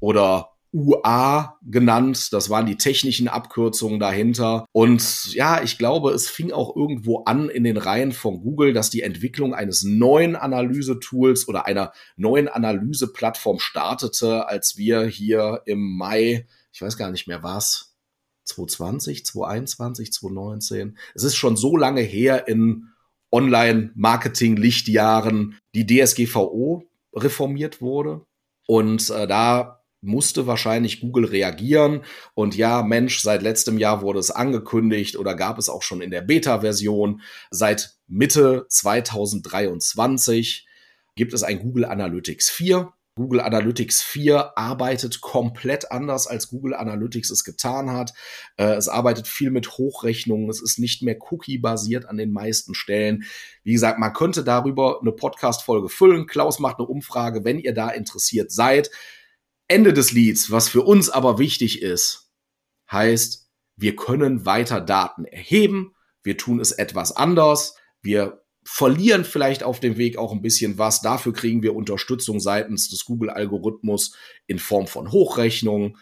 [0.00, 2.32] oder UA genannt.
[2.32, 4.64] Das waren die technischen Abkürzungen dahinter.
[4.72, 8.88] Und ja, ich glaube, es fing auch irgendwo an in den Reihen von Google, dass
[8.88, 16.46] die Entwicklung eines neuen Analysetools oder einer neuen Analyseplattform startete, als wir hier im Mai,
[16.72, 17.95] ich weiß gar nicht mehr was,
[18.46, 20.96] 2020, 2021, 2019.
[21.14, 22.88] Es ist schon so lange her in
[23.32, 28.24] Online-Marketing-Lichtjahren die DSGVO reformiert wurde.
[28.66, 32.04] Und äh, da musste wahrscheinlich Google reagieren.
[32.34, 36.10] Und ja, Mensch, seit letztem Jahr wurde es angekündigt oder gab es auch schon in
[36.10, 37.20] der Beta-Version.
[37.50, 40.66] Seit Mitte 2023
[41.16, 42.92] gibt es ein Google Analytics 4.
[43.16, 48.12] Google Analytics 4 arbeitet komplett anders, als Google Analytics es getan hat.
[48.58, 50.50] Äh, es arbeitet viel mit Hochrechnungen.
[50.50, 53.24] Es ist nicht mehr Cookie-basiert an den meisten Stellen.
[53.64, 56.26] Wie gesagt, man könnte darüber eine Podcast-Folge füllen.
[56.26, 58.90] Klaus macht eine Umfrage, wenn ihr da interessiert seid.
[59.66, 62.30] Ende des Lieds, was für uns aber wichtig ist,
[62.92, 65.94] heißt, wir können weiter Daten erheben.
[66.22, 67.76] Wir tun es etwas anders.
[68.02, 71.00] Wir verlieren vielleicht auf dem Weg auch ein bisschen was.
[71.00, 74.16] Dafür kriegen wir Unterstützung seitens des Google-Algorithmus
[74.48, 75.96] in Form von Hochrechnungen.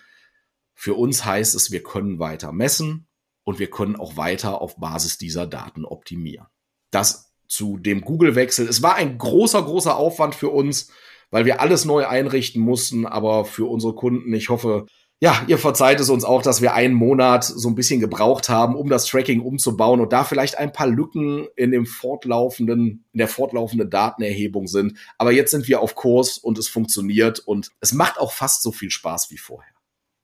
[0.74, 3.06] Für uns heißt es, wir können weiter messen
[3.44, 6.46] und wir können auch weiter auf Basis dieser Daten optimieren.
[6.90, 8.66] Das zu dem Google-Wechsel.
[8.66, 10.90] Es war ein großer, großer Aufwand für uns,
[11.30, 14.86] weil wir alles neu einrichten mussten, aber für unsere Kunden, ich hoffe,
[15.20, 18.74] ja, ihr verzeiht es uns auch, dass wir einen Monat so ein bisschen gebraucht haben,
[18.74, 23.28] um das Tracking umzubauen und da vielleicht ein paar Lücken in dem fortlaufenden, in der
[23.28, 24.98] fortlaufenden Datenerhebung sind.
[25.16, 28.72] Aber jetzt sind wir auf Kurs und es funktioniert und es macht auch fast so
[28.72, 29.72] viel Spaß wie vorher.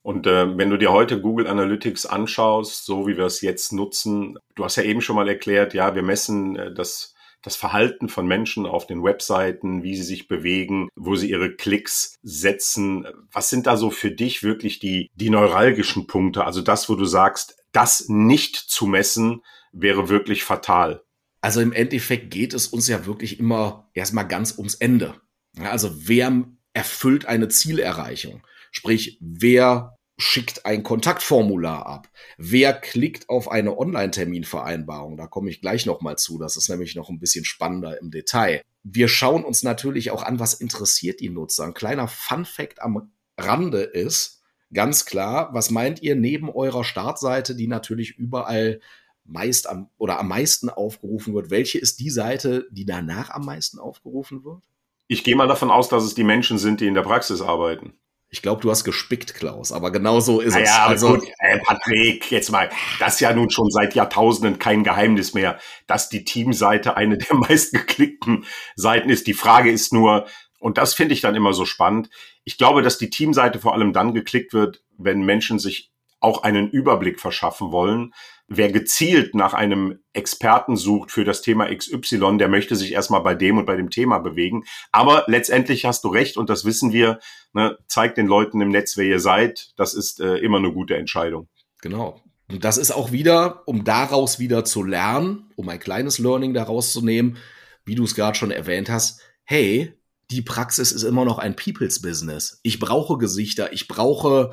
[0.02, 4.38] Und äh, wenn du dir heute Google Analytics anschaust, so wie wir es jetzt nutzen,
[4.54, 8.26] du hast ja eben schon mal erklärt, ja, wir messen äh, das das Verhalten von
[8.26, 13.06] Menschen auf den Webseiten, wie sie sich bewegen, wo sie ihre Klicks setzen.
[13.32, 16.44] Was sind da so für dich wirklich die, die neuralgischen Punkte?
[16.44, 21.02] Also das, wo du sagst, das nicht zu messen, wäre wirklich fatal.
[21.40, 25.14] Also im Endeffekt geht es uns ja wirklich immer erstmal ganz ums Ende.
[25.58, 28.42] Also wer erfüllt eine Zielerreichung?
[28.70, 32.08] Sprich, wer schickt ein Kontaktformular ab?
[32.36, 35.16] Wer klickt auf eine Online-Terminvereinbarung?
[35.16, 36.38] Da komme ich gleich nochmal zu.
[36.38, 38.62] Das ist nämlich noch ein bisschen spannender im Detail.
[38.82, 41.64] Wir schauen uns natürlich auch an, was interessiert die Nutzer.
[41.64, 45.52] Ein kleiner Fun-Fact am Rande ist, ganz klar.
[45.52, 48.80] Was meint ihr neben eurer Startseite, die natürlich überall
[49.24, 51.50] meist am oder am meisten aufgerufen wird?
[51.50, 54.64] Welche ist die Seite, die danach am meisten aufgerufen wird?
[55.08, 57.94] Ich gehe mal davon aus, dass es die Menschen sind, die in der Praxis arbeiten.
[58.32, 60.90] Ich glaube, du hast gespickt, Klaus, aber genau so ist naja, es.
[60.90, 65.34] Also, gut, äh, Patrick, jetzt mal, das ist ja nun schon seit Jahrtausenden kein Geheimnis
[65.34, 68.44] mehr, dass die Teamseite eine der meistgeklickten
[68.76, 69.26] Seiten ist.
[69.26, 70.26] Die Frage ist nur,
[70.60, 72.08] und das finde ich dann immer so spannend,
[72.44, 75.90] ich glaube, dass die Teamseite vor allem dann geklickt wird, wenn Menschen sich
[76.20, 78.12] auch einen Überblick verschaffen wollen,
[78.50, 83.36] wer gezielt nach einem Experten sucht für das Thema XY, der möchte sich erstmal bei
[83.36, 84.64] dem und bei dem Thema bewegen.
[84.90, 87.20] Aber letztendlich hast du recht und das wissen wir.
[87.52, 89.70] Ne, zeigt den Leuten im Netz, wer ihr seid.
[89.76, 91.48] Das ist äh, immer eine gute Entscheidung.
[91.80, 92.20] Genau.
[92.50, 96.92] Und das ist auch wieder, um daraus wieder zu lernen, um ein kleines Learning daraus
[96.92, 97.38] zu nehmen,
[97.84, 99.20] wie du es gerade schon erwähnt hast.
[99.44, 99.94] Hey,
[100.32, 102.58] die Praxis ist immer noch ein People's Business.
[102.64, 104.50] Ich brauche Gesichter, ich brauche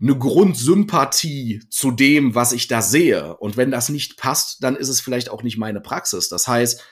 [0.00, 3.36] eine Grundsympathie zu dem, was ich da sehe.
[3.36, 6.28] Und wenn das nicht passt, dann ist es vielleicht auch nicht meine Praxis.
[6.28, 6.82] Das heißt,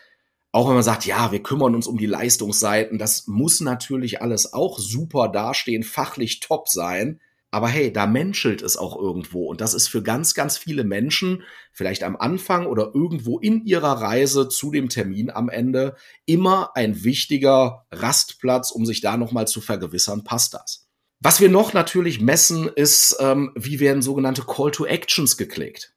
[0.52, 4.52] auch wenn man sagt, ja, wir kümmern uns um die Leistungsseiten, das muss natürlich alles
[4.52, 7.20] auch super dastehen, fachlich top sein.
[7.50, 9.46] Aber hey, da menschelt es auch irgendwo.
[9.46, 14.02] Und das ist für ganz, ganz viele Menschen, vielleicht am Anfang oder irgendwo in ihrer
[14.02, 19.62] Reise zu dem Termin am Ende, immer ein wichtiger Rastplatz, um sich da nochmal zu
[19.62, 20.87] vergewissern, passt das.
[21.20, 25.94] Was wir noch natürlich messen, ist, ähm, wie werden sogenannte Call to Actions geklickt.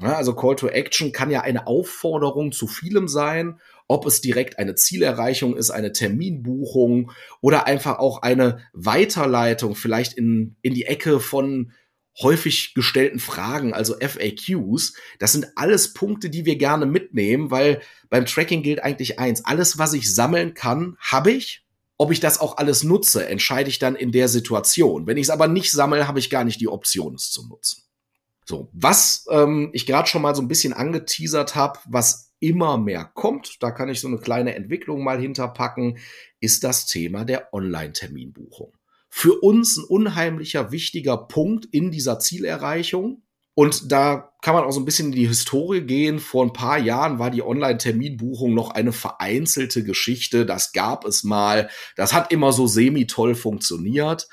[0.00, 4.58] Ja, also Call to Action kann ja eine Aufforderung zu vielem sein, ob es direkt
[4.58, 11.20] eine Zielerreichung ist, eine Terminbuchung oder einfach auch eine Weiterleitung vielleicht in, in die Ecke
[11.20, 11.72] von
[12.20, 14.94] häufig gestellten Fragen, also FAQs.
[15.18, 17.80] Das sind alles Punkte, die wir gerne mitnehmen, weil
[18.10, 19.44] beim Tracking gilt eigentlich eins.
[19.44, 21.61] Alles, was ich sammeln kann, habe ich
[22.02, 25.06] ob ich das auch alles nutze, entscheide ich dann in der Situation.
[25.06, 27.84] Wenn ich es aber nicht sammle, habe ich gar nicht die Option, es zu nutzen.
[28.44, 33.04] So, was ähm, ich gerade schon mal so ein bisschen angeteasert habe, was immer mehr
[33.04, 35.98] kommt, da kann ich so eine kleine Entwicklung mal hinterpacken,
[36.40, 38.72] ist das Thema der Online-Terminbuchung.
[39.08, 43.22] Für uns ein unheimlicher wichtiger Punkt in dieser Zielerreichung.
[43.54, 46.20] Und da kann man auch so ein bisschen in die Historie gehen.
[46.20, 50.46] Vor ein paar Jahren war die Online-Terminbuchung noch eine vereinzelte Geschichte.
[50.46, 51.68] Das gab es mal.
[51.96, 54.26] Das hat immer so semi-toll funktioniert.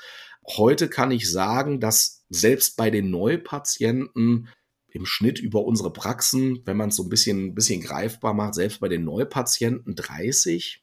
[0.56, 4.48] Heute kann ich sagen, dass selbst bei den Neupatienten
[4.88, 8.54] im Schnitt über unsere Praxen, wenn man es so ein bisschen, ein bisschen greifbar macht,
[8.54, 10.82] selbst bei den Neupatienten 30,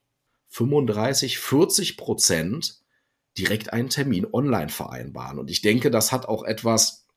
[0.50, 2.82] 35, 40 Prozent
[3.38, 5.40] direkt einen Termin online vereinbaren.
[5.40, 7.08] Und ich denke, das hat auch etwas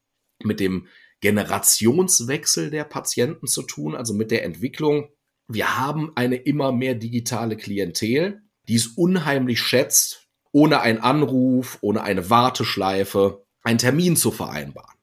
[0.43, 0.89] mit dem
[1.21, 5.11] Generationswechsel der Patienten zu tun, also mit der Entwicklung.
[5.49, 12.03] Wir haben eine immer mehr digitale Klientel, die es unheimlich schätzt, ohne einen Anruf, ohne
[12.03, 14.99] eine Warteschleife, einen Termin zu vereinbaren.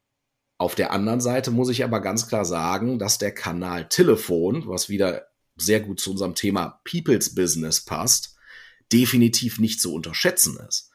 [0.58, 4.90] Auf der anderen Seite muss ich aber ganz klar sagen, dass der Kanal Telefon, was
[4.90, 8.36] wieder sehr gut zu unserem Thema People's Business passt,
[8.92, 10.87] definitiv nicht zu unterschätzen ist.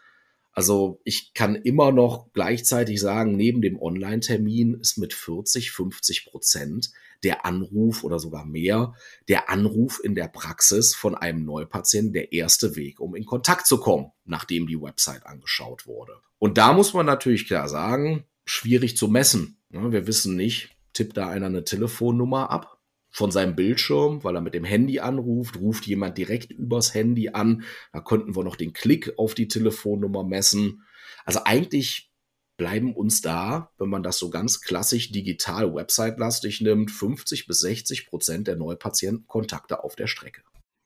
[0.53, 6.91] Also ich kann immer noch gleichzeitig sagen, neben dem Online-Termin ist mit 40, 50 Prozent
[7.23, 8.95] der Anruf oder sogar mehr,
[9.29, 13.79] der Anruf in der Praxis von einem Neupatienten der erste Weg, um in Kontakt zu
[13.79, 16.13] kommen, nachdem die Website angeschaut wurde.
[16.39, 19.59] Und da muss man natürlich klar sagen, schwierig zu messen.
[19.71, 22.82] Wir wissen nicht, tippt da einer eine Telefonnummer ab
[23.13, 27.65] von seinem Bildschirm, weil er mit dem Handy anruft, ruft jemand direkt übers Handy an.
[27.93, 30.83] Da könnten wir noch den Klick auf die Telefonnummer messen.
[31.25, 32.11] Also eigentlich
[32.57, 38.07] bleiben uns da, wenn man das so ganz klassisch digital website-lastig nimmt, 50 bis 60
[38.07, 40.43] Prozent der Neupatientenkontakte auf der Strecke.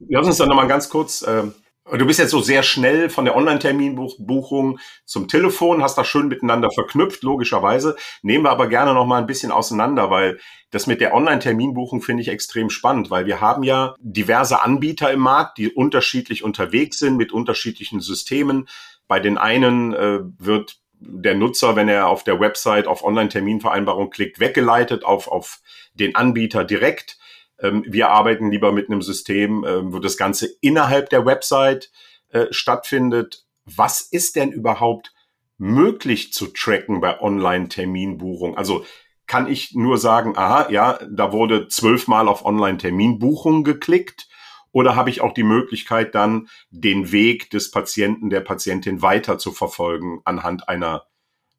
[0.09, 1.45] Lass uns dann nochmal ganz kurz äh,
[1.93, 6.69] Du bist jetzt so sehr schnell von der Online-Terminbuchung zum Telefon, hast das schön miteinander
[6.73, 7.97] verknüpft, logischerweise.
[8.23, 10.41] Nehmen wir aber gerne noch mal ein bisschen auseinander, weil
[10.73, 15.21] das mit der Online-Terminbuchung finde ich extrem spannend, weil wir haben ja diverse Anbieter im
[15.21, 18.69] Markt, die unterschiedlich unterwegs sind mit unterschiedlichen Systemen.
[19.07, 24.41] Bei den einen äh, wird der Nutzer, wenn er auf der Website auf Online-Terminvereinbarung klickt,
[24.41, 25.61] weggeleitet auf, auf
[25.95, 27.17] den Anbieter direkt.
[27.61, 31.91] Ähm, wir arbeiten lieber mit einem System, ähm, wo das Ganze innerhalb der Website
[32.29, 33.45] äh, stattfindet.
[33.65, 35.13] Was ist denn überhaupt
[35.59, 38.57] möglich zu tracken bei Online-Terminbuchung?
[38.57, 38.85] Also
[39.27, 44.29] kann ich nur sagen, aha, ja, da wurde zwölfmal auf Online-Terminbuchung geklickt.
[44.73, 49.53] Oder habe ich auch die Möglichkeit, dann den Weg des Patienten, der Patientin weiter zu
[49.53, 51.07] verfolgen anhand einer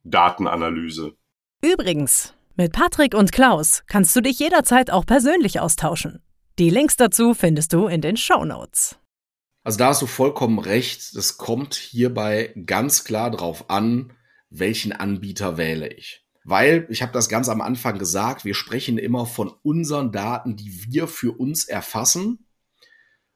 [0.03, 1.15] Datenanalyse?
[1.63, 6.21] Übrigens, mit Patrick und Klaus kannst du dich jederzeit auch persönlich austauschen.
[6.59, 8.97] Die Links dazu findest du in den Show Notes.
[9.63, 11.13] Also da hast du vollkommen recht.
[11.15, 14.13] Es kommt hierbei ganz klar drauf an,
[14.49, 16.25] welchen Anbieter wähle ich.
[16.45, 20.85] Weil, ich habe das ganz am Anfang gesagt, wir sprechen immer von unseren Daten, die
[20.87, 22.47] wir für uns erfassen.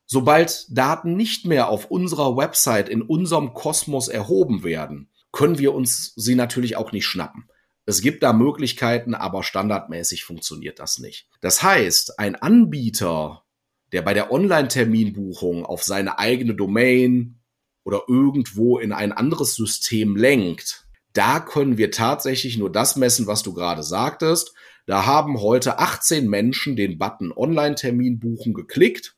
[0.05, 6.13] Sobald Daten nicht mehr auf unserer Website in unserem Kosmos erhoben werden, können wir uns
[6.15, 7.50] sie natürlich auch nicht schnappen.
[7.91, 11.27] Es gibt da Möglichkeiten, aber standardmäßig funktioniert das nicht.
[11.41, 13.43] Das heißt, ein Anbieter,
[13.91, 17.41] der bei der Online-Terminbuchung auf seine eigene Domain
[17.83, 23.43] oder irgendwo in ein anderes System lenkt, da können wir tatsächlich nur das messen, was
[23.43, 24.53] du gerade sagtest.
[24.85, 29.17] Da haben heute 18 Menschen den Button Online-Termin buchen geklickt.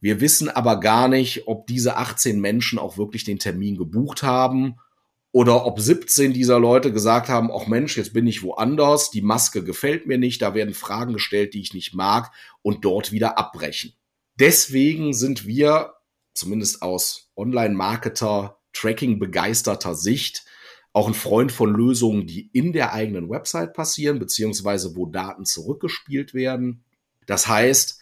[0.00, 4.76] Wir wissen aber gar nicht, ob diese 18 Menschen auch wirklich den Termin gebucht haben
[5.34, 9.64] oder ob 17 dieser Leute gesagt haben, ach Mensch, jetzt bin ich woanders, die Maske
[9.64, 12.30] gefällt mir nicht, da werden Fragen gestellt, die ich nicht mag
[12.62, 13.94] und dort wieder abbrechen.
[14.38, 15.94] Deswegen sind wir,
[16.34, 20.44] zumindest aus Online-Marketer, Tracking begeisterter Sicht,
[20.92, 26.32] auch ein Freund von Lösungen, die in der eigenen Website passieren, beziehungsweise wo Daten zurückgespielt
[26.34, 26.84] werden.
[27.26, 27.98] Das heißt,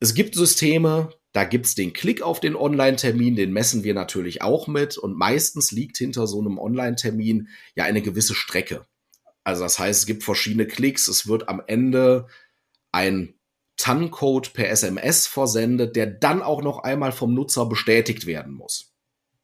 [0.00, 4.66] es gibt Systeme, da gibt's den Klick auf den Online-Termin, den messen wir natürlich auch
[4.66, 4.98] mit.
[4.98, 8.86] Und meistens liegt hinter so einem Online-Termin ja eine gewisse Strecke.
[9.42, 11.08] Also das heißt, es gibt verschiedene Klicks.
[11.08, 12.26] Es wird am Ende
[12.92, 13.34] ein
[13.78, 18.91] TAN-Code per SMS versendet, der dann auch noch einmal vom Nutzer bestätigt werden muss.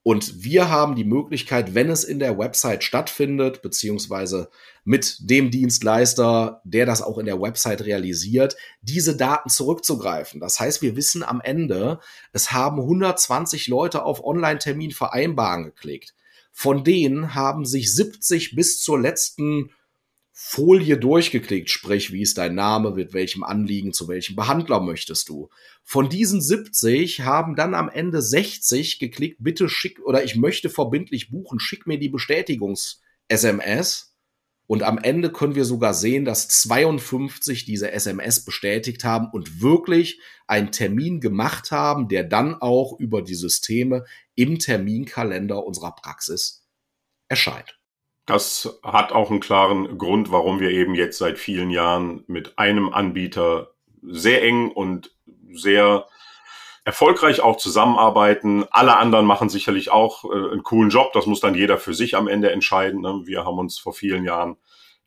[0.03, 4.49] Und wir haben die Möglichkeit, wenn es in der Website stattfindet, beziehungsweise
[4.85, 10.41] mit dem Dienstleister, der das auch in der Website realisiert, diese Daten zurückzugreifen.
[10.41, 12.01] Das heißt, wir wissen am Ende,
[12.33, 16.15] es haben 120 Leute auf Online-Termin vereinbaren geklickt.
[16.53, 19.71] Von denen haben sich 70 bis zur letzten
[20.41, 25.49] Folie durchgeklickt, sprich, wie ist dein Name, mit welchem Anliegen, zu welchem Behandler möchtest du.
[25.83, 31.33] Von diesen 70 haben dann am Ende 60 geklickt, bitte schick oder ich möchte verbindlich
[31.33, 34.17] buchen, schick mir die Bestätigungs-SMS.
[34.69, 40.21] Und am Ende können wir sogar sehen, dass 52 diese SMS bestätigt haben und wirklich
[40.47, 44.05] einen Termin gemacht haben, der dann auch über die Systeme
[44.37, 46.65] im Terminkalender unserer Praxis
[47.27, 47.78] erscheint.
[48.29, 52.93] Das hat auch einen klaren Grund, warum wir eben jetzt seit vielen Jahren mit einem
[52.93, 53.71] Anbieter
[54.03, 55.13] sehr eng und
[55.51, 56.05] sehr
[56.85, 58.67] erfolgreich auch zusammenarbeiten.
[58.71, 61.15] Alle anderen machen sicherlich auch äh, einen coolen Job.
[61.15, 63.01] Das muss dann jeder für sich am Ende entscheiden.
[63.01, 63.23] Ne?
[63.25, 64.59] Wir haben uns vor vielen Jahren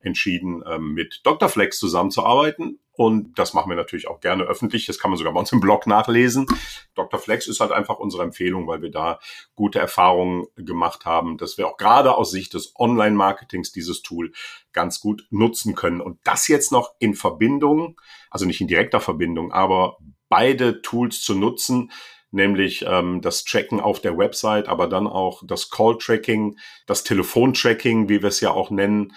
[0.02, 1.50] entschieden, ähm, mit Dr.
[1.50, 2.80] Flex zusammenzuarbeiten.
[2.94, 4.86] Und das machen wir natürlich auch gerne öffentlich.
[4.86, 6.46] Das kann man sogar bei uns im Blog nachlesen.
[6.94, 7.20] Dr.
[7.20, 9.20] Flex ist halt einfach unsere Empfehlung, weil wir da
[9.56, 14.34] gute Erfahrungen gemacht haben, dass wir auch gerade aus Sicht des Online-Marketings dieses Tool
[14.74, 16.02] ganz gut nutzen können.
[16.02, 19.98] Und das jetzt noch in Verbindung, also nicht in direkter Verbindung, aber
[20.30, 21.92] beide Tools zu nutzen,
[22.32, 28.22] nämlich ähm, das Tracken auf der Website, aber dann auch das Call-Tracking, das Telefon-Tracking, wie
[28.22, 29.14] wir es ja auch nennen,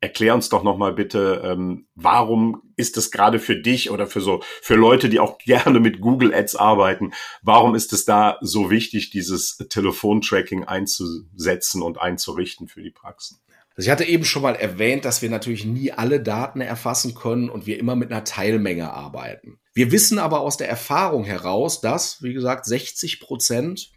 [0.00, 4.20] Erklär uns doch noch mal bitte, ähm, warum ist es gerade für dich oder für
[4.20, 8.70] so für Leute, die auch gerne mit Google Ads arbeiten, warum ist es da so
[8.70, 13.38] wichtig, dieses Telefontracking einzusetzen und einzurichten für die Praxen?
[13.76, 17.50] Also ich hatte eben schon mal erwähnt, dass wir natürlich nie alle Daten erfassen können
[17.50, 19.58] und wir immer mit einer Teilmenge arbeiten.
[19.74, 23.90] Wir wissen aber aus der Erfahrung heraus, dass, wie gesagt, 60 Prozent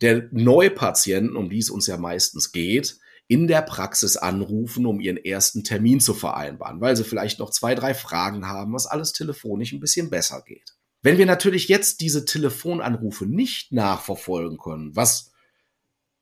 [0.00, 2.98] der Neupatienten, um die es uns ja meistens geht,
[3.30, 7.76] in der Praxis anrufen, um ihren ersten Termin zu vereinbaren, weil sie vielleicht noch zwei,
[7.76, 10.74] drei Fragen haben, was alles telefonisch ein bisschen besser geht.
[11.00, 15.30] Wenn wir natürlich jetzt diese Telefonanrufe nicht nachverfolgen können, was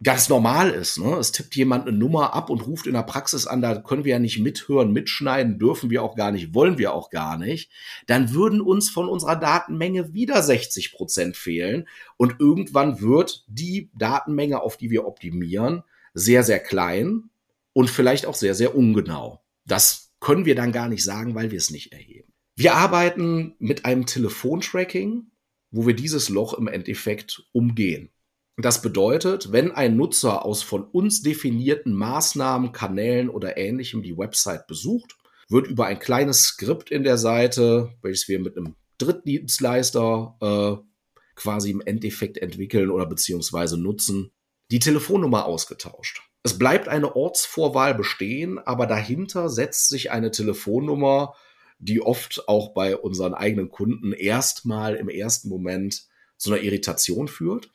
[0.03, 1.17] ganz normal ist, ne?
[1.17, 4.13] es tippt jemand eine Nummer ab und ruft in der Praxis an, da können wir
[4.13, 7.71] ja nicht mithören, mitschneiden, dürfen wir auch gar nicht, wollen wir auch gar nicht,
[8.07, 14.61] dann würden uns von unserer Datenmenge wieder 60 Prozent fehlen und irgendwann wird die Datenmenge,
[14.61, 15.85] auf die wir optimieren,
[16.19, 17.31] sehr, sehr klein
[17.73, 19.43] und vielleicht auch sehr, sehr ungenau.
[19.65, 22.33] Das können wir dann gar nicht sagen, weil wir es nicht erheben.
[22.57, 25.31] Wir arbeiten mit einem Telefontracking,
[25.71, 28.11] wo wir dieses Loch im Endeffekt umgehen.
[28.57, 34.67] Das bedeutet, wenn ein Nutzer aus von uns definierten Maßnahmen, Kanälen oder ähnlichem die Website
[34.67, 35.17] besucht,
[35.49, 40.89] wird über ein kleines Skript in der Seite, welches wir mit einem Drittdienstleister äh,
[41.37, 44.33] quasi im Endeffekt entwickeln oder beziehungsweise nutzen,
[44.71, 46.23] die Telefonnummer ausgetauscht.
[46.43, 51.35] Es bleibt eine Ortsvorwahl bestehen, aber dahinter setzt sich eine Telefonnummer,
[51.79, 57.71] die oft auch bei unseren eigenen Kunden erstmal im ersten Moment zu einer Irritation führt.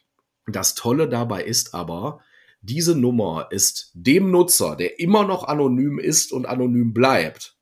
[0.47, 2.21] Das Tolle dabei ist aber,
[2.61, 7.57] diese Nummer ist dem Nutzer, der immer noch anonym ist und anonym bleibt.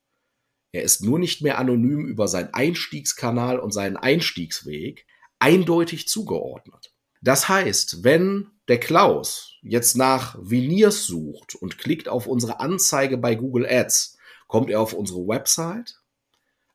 [0.72, 5.06] Er ist nur nicht mehr anonym über seinen Einstiegskanal und seinen Einstiegsweg
[5.38, 6.94] eindeutig zugeordnet.
[7.20, 13.34] Das heißt, wenn der Klaus jetzt nach Veneers sucht und klickt auf unsere Anzeige bei
[13.34, 14.16] Google Ads,
[14.46, 15.96] kommt er auf unsere Website,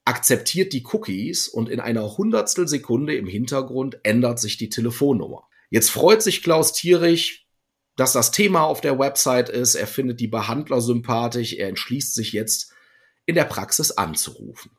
[0.05, 5.47] akzeptiert die Cookies und in einer Hundertstel Sekunde im Hintergrund ändert sich die Telefonnummer.
[5.71, 7.47] Jetzt freut sich Klaus tierisch,
[7.95, 9.73] dass das Thema auf der Website ist.
[9.73, 11.53] Er findet die Behandler sympathisch.
[11.53, 12.73] Er entschließt sich jetzt
[13.25, 14.69] in der Praxis anzurufen.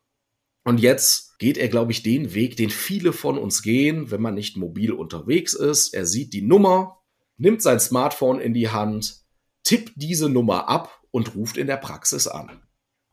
[0.62, 4.34] Und jetzt geht er, glaube ich, den Weg, den viele von uns gehen, wenn man
[4.34, 5.94] nicht mobil unterwegs ist.
[5.94, 6.97] Er sieht die Nummer,
[7.38, 9.22] nimmt sein Smartphone in die Hand,
[9.64, 12.62] tippt diese Nummer ab und ruft in der Praxis an.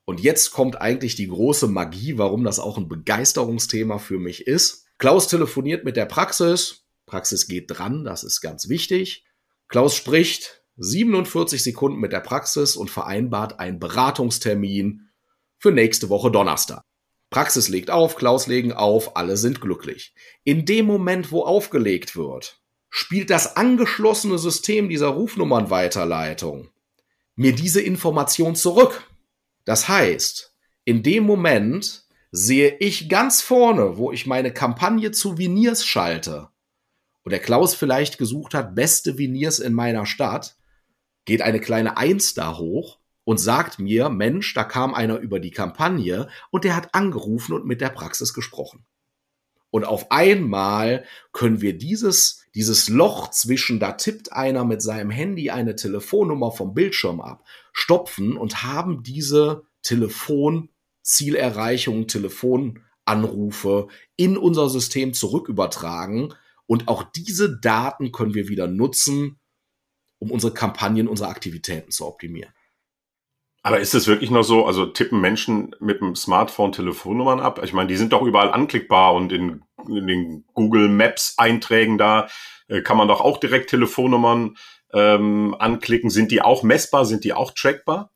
[0.05, 4.85] Und jetzt kommt eigentlich die große Magie, warum das auch ein Begeisterungsthema für mich ist.
[4.97, 6.85] Klaus telefoniert mit der Praxis.
[7.05, 9.25] Praxis geht dran, das ist ganz wichtig.
[9.67, 15.09] Klaus spricht 47 Sekunden mit der Praxis und vereinbart einen Beratungstermin
[15.57, 16.81] für nächste Woche Donnerstag.
[17.29, 20.13] Praxis legt auf, Klaus legen auf, alle sind glücklich.
[20.43, 22.61] In dem Moment, wo aufgelegt wird,
[22.97, 26.69] spielt das angeschlossene System dieser Rufnummernweiterleitung
[27.35, 29.03] mir diese Information zurück.
[29.65, 35.85] Das heißt, in dem Moment sehe ich ganz vorne, wo ich meine Kampagne zu Veneers
[35.85, 36.47] schalte
[37.23, 40.55] und der Klaus vielleicht gesucht hat, beste Veneers in meiner Stadt,
[41.25, 45.51] geht eine kleine Eins da hoch und sagt mir, Mensch, da kam einer über die
[45.51, 48.85] Kampagne und der hat angerufen und mit der Praxis gesprochen.
[49.71, 55.49] Und auf einmal können wir dieses, dieses Loch zwischen, da tippt einer mit seinem Handy
[55.49, 57.43] eine Telefonnummer vom Bildschirm ab,
[57.73, 66.33] stopfen und haben diese Telefonzielerreichung, Telefonanrufe in unser System zurückübertragen.
[66.67, 69.39] Und auch diese Daten können wir wieder nutzen,
[70.19, 72.51] um unsere Kampagnen, unsere Aktivitäten zu optimieren.
[73.65, 77.61] Aber ist es wirklich noch so, also tippen Menschen mit dem Smartphone Telefonnummern ab?
[77.63, 82.27] Ich meine, die sind doch überall anklickbar und in, in den Google Maps Einträgen da
[82.67, 84.55] äh, kann man doch auch direkt Telefonnummern
[84.93, 86.11] ähm, anklicken.
[86.11, 87.05] Sind die auch messbar?
[87.05, 88.11] Sind die auch trackbar?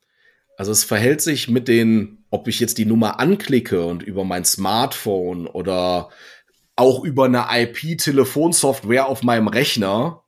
[0.55, 4.45] Also es verhält sich mit den, ob ich jetzt die Nummer anklicke und über mein
[4.45, 6.09] Smartphone oder
[6.75, 10.21] auch über eine IP-Telefonsoftware auf meinem Rechner,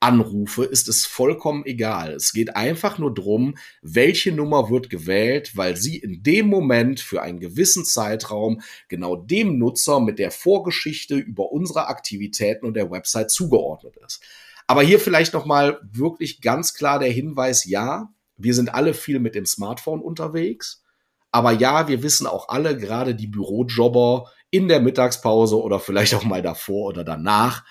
[0.00, 2.12] anrufe, ist es vollkommen egal.
[2.12, 7.22] Es geht einfach nur drum, welche Nummer wird gewählt, weil sie in dem Moment für
[7.22, 13.30] einen gewissen Zeitraum genau dem Nutzer mit der Vorgeschichte über unsere Aktivitäten und der Website
[13.30, 14.22] zugeordnet ist.
[14.66, 19.20] Aber hier vielleicht noch mal wirklich ganz klar der Hinweis, ja, wir sind alle viel
[19.20, 20.82] mit dem Smartphone unterwegs.
[21.30, 26.24] Aber ja, wir wissen auch alle, gerade die Bürojobber in der Mittagspause oder vielleicht auch
[26.24, 27.64] mal davor oder danach,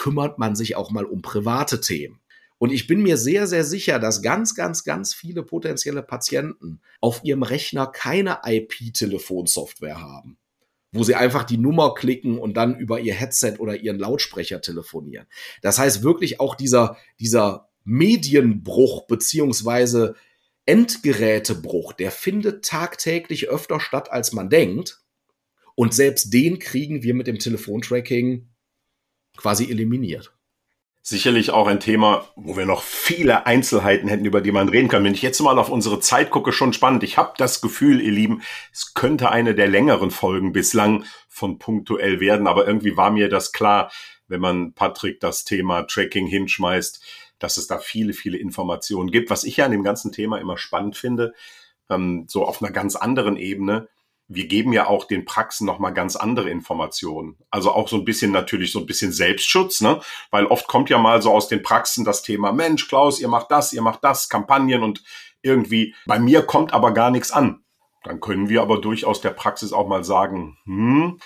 [0.00, 2.20] kümmert man sich auch mal um private Themen.
[2.56, 7.22] Und ich bin mir sehr, sehr sicher, dass ganz, ganz, ganz viele potenzielle Patienten auf
[7.22, 10.38] ihrem Rechner keine IP-Telefonsoftware haben,
[10.92, 15.26] wo sie einfach die Nummer klicken und dann über ihr Headset oder ihren Lautsprecher telefonieren.
[15.60, 20.14] Das heißt wirklich auch dieser, dieser Medienbruch beziehungsweise
[20.64, 25.02] Endgerätebruch, der findet tagtäglich öfter statt, als man denkt.
[25.74, 28.49] Und selbst den kriegen wir mit dem Telefontracking
[29.40, 30.32] quasi eliminiert.
[31.02, 35.02] Sicherlich auch ein Thema, wo wir noch viele Einzelheiten hätten, über die man reden kann.
[35.02, 37.02] Wenn ich jetzt mal auf unsere Zeit gucke, schon spannend.
[37.02, 42.20] Ich habe das Gefühl, ihr Lieben, es könnte eine der längeren Folgen bislang von punktuell
[42.20, 43.90] werden, aber irgendwie war mir das klar,
[44.28, 47.02] wenn man Patrick das Thema Tracking hinschmeißt,
[47.38, 49.30] dass es da viele, viele Informationen gibt.
[49.30, 51.32] Was ich ja an dem ganzen Thema immer spannend finde,
[51.88, 53.88] ähm, so auf einer ganz anderen Ebene,
[54.32, 57.36] wir geben ja auch den Praxen nochmal ganz andere Informationen.
[57.50, 60.00] Also auch so ein bisschen natürlich so ein bisschen Selbstschutz, ne?
[60.30, 63.50] Weil oft kommt ja mal so aus den Praxen das Thema, Mensch, Klaus, ihr macht
[63.50, 65.02] das, ihr macht das, Kampagnen und
[65.42, 67.64] irgendwie, bei mir kommt aber gar nichts an.
[68.04, 71.18] Dann können wir aber durchaus der Praxis auch mal sagen, hm,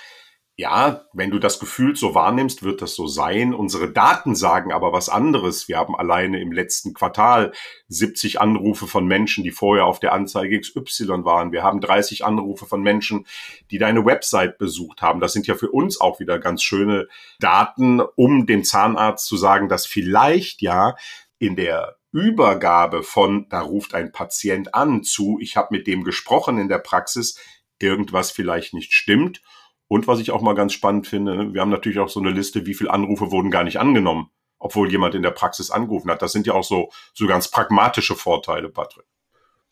[0.57, 3.55] ja, wenn du das Gefühl so wahrnimmst, wird das so sein.
[3.55, 5.67] Unsere Daten sagen aber was anderes.
[5.67, 7.53] Wir haben alleine im letzten Quartal
[7.89, 11.51] 70 Anrufe von Menschen, die vorher auf der Anzeige XY waren.
[11.51, 13.27] Wir haben 30 Anrufe von Menschen,
[13.73, 15.19] die deine Website besucht haben.
[15.19, 17.09] Das sind ja für uns auch wieder ganz schöne
[17.41, 20.95] Daten, um dem Zahnarzt zu sagen, dass vielleicht ja
[21.41, 26.59] in der Übergabe von, da ruft ein Patient an zu, ich habe mit dem gesprochen
[26.59, 27.41] in der Praxis,
[27.81, 29.43] irgendwas vielleicht nicht stimmt
[29.89, 32.67] und was ich auch mal ganz spannend finde, wir haben natürlich auch so eine Liste,
[32.67, 36.23] wie viele Anrufe wurden gar nicht angenommen, obwohl jemand in der Praxis angerufen hat.
[36.23, 39.05] Das sind ja auch so, so ganz pragmatische Vorteile, Patrick.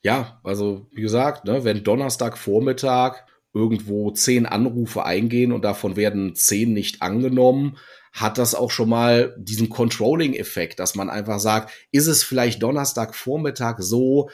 [0.02, 6.72] Ja, also wie gesagt, ne, wenn Donnerstagvormittag irgendwo zehn Anrufe eingehen und davon werden zehn
[6.72, 7.78] nicht angenommen,
[8.12, 13.76] hat das auch schon mal diesen Controlling-Effekt, dass man einfach sagt, ist es vielleicht Donnerstagvormittag
[13.78, 14.28] so,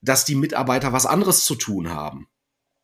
[0.00, 2.28] dass die Mitarbeiter was anderes zu tun haben?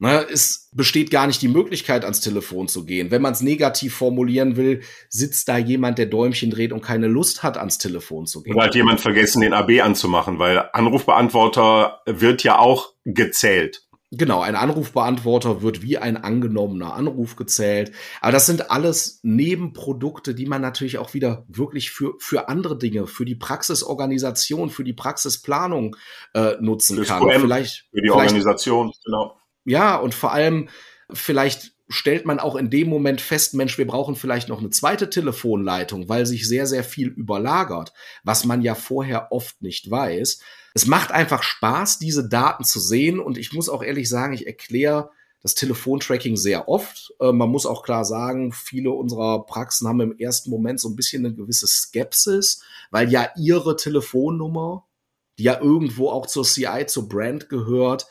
[0.05, 3.11] Ne, es besteht gar nicht die Möglichkeit, ans Telefon zu gehen.
[3.11, 7.43] Wenn man es negativ formulieren will, sitzt da jemand, der Däumchen dreht und keine Lust
[7.43, 8.55] hat, ans Telefon zu gehen.
[8.55, 13.87] Oder hat jemand vergessen, den AB anzumachen, weil Anrufbeantworter wird ja auch gezählt.
[14.11, 17.93] Genau, ein Anrufbeantworter wird wie ein angenommener Anruf gezählt.
[18.21, 23.07] Aber das sind alles Nebenprodukte, die man natürlich auch wieder wirklich für, für andere Dinge,
[23.07, 25.97] für die Praxisorganisation, für die Praxisplanung
[26.35, 27.23] äh, nutzen Fürs kann.
[27.23, 29.39] QM, vielleicht, für die vielleicht, Organisation, genau.
[29.65, 30.69] Ja, und vor allem
[31.13, 35.11] vielleicht stellt man auch in dem Moment fest, Mensch, wir brauchen vielleicht noch eine zweite
[35.11, 37.93] Telefonleitung, weil sich sehr, sehr viel überlagert,
[38.23, 40.41] was man ja vorher oft nicht weiß.
[40.75, 44.47] Es macht einfach Spaß, diese Daten zu sehen und ich muss auch ehrlich sagen, ich
[44.47, 45.11] erkläre
[45.43, 47.13] das Telefontracking sehr oft.
[47.21, 50.97] Äh, man muss auch klar sagen, viele unserer Praxen haben im ersten Moment so ein
[50.97, 54.87] bisschen eine gewisse Skepsis, weil ja ihre Telefonnummer,
[55.39, 58.07] die ja irgendwo auch zur CI, zur Brand gehört,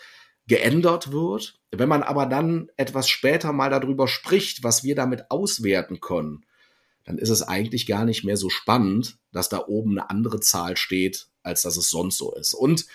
[0.48, 1.60] geändert wird.
[1.72, 6.46] Wenn man aber dann etwas später mal darüber spricht, was wir damit auswerten können,
[7.06, 10.78] dann ist es eigentlich gar nicht mehr so spannend, dass da oben eine andere Zahl
[10.78, 12.54] steht, als dass es sonst so ist.
[12.54, 12.86] Und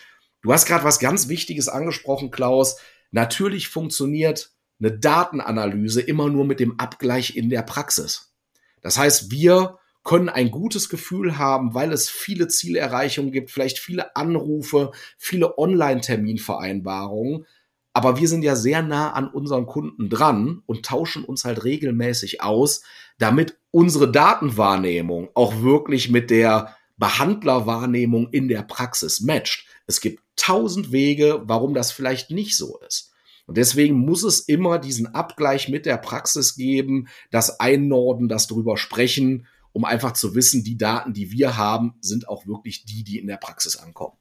[0.42, 2.76] du hast gerade was ganz Wichtiges angesprochen, Klaus.
[3.10, 8.32] Natürlich funktioniert eine Datenanalyse immer nur mit dem Abgleich in der Praxis.
[8.80, 9.78] Das heißt, wir
[10.08, 17.44] können ein gutes Gefühl haben, weil es viele Zielerreichungen gibt, vielleicht viele Anrufe, viele Online-Terminvereinbarungen.
[17.92, 22.42] Aber wir sind ja sehr nah an unseren Kunden dran und tauschen uns halt regelmäßig
[22.42, 22.80] aus,
[23.18, 29.66] damit unsere Datenwahrnehmung auch wirklich mit der Behandlerwahrnehmung in der Praxis matcht.
[29.86, 33.12] Es gibt tausend Wege, warum das vielleicht nicht so ist.
[33.44, 38.78] Und deswegen muss es immer diesen Abgleich mit der Praxis geben, das Einnorden, das drüber
[38.78, 43.18] sprechen um einfach zu wissen, die Daten, die wir haben, sind auch wirklich die, die
[43.18, 44.16] in der Praxis ankommen.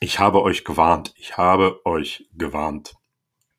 [0.00, 1.12] Ich habe euch gewarnt.
[1.16, 2.94] Ich habe euch gewarnt.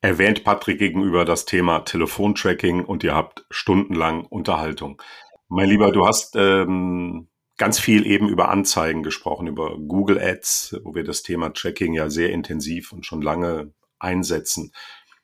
[0.00, 5.02] Erwähnt Patrick gegenüber das Thema Telefontracking und ihr habt stundenlang Unterhaltung.
[5.48, 10.94] Mein Lieber, du hast ähm, ganz viel eben über Anzeigen gesprochen, über Google Ads, wo
[10.94, 14.72] wir das Thema Tracking ja sehr intensiv und schon lange einsetzen.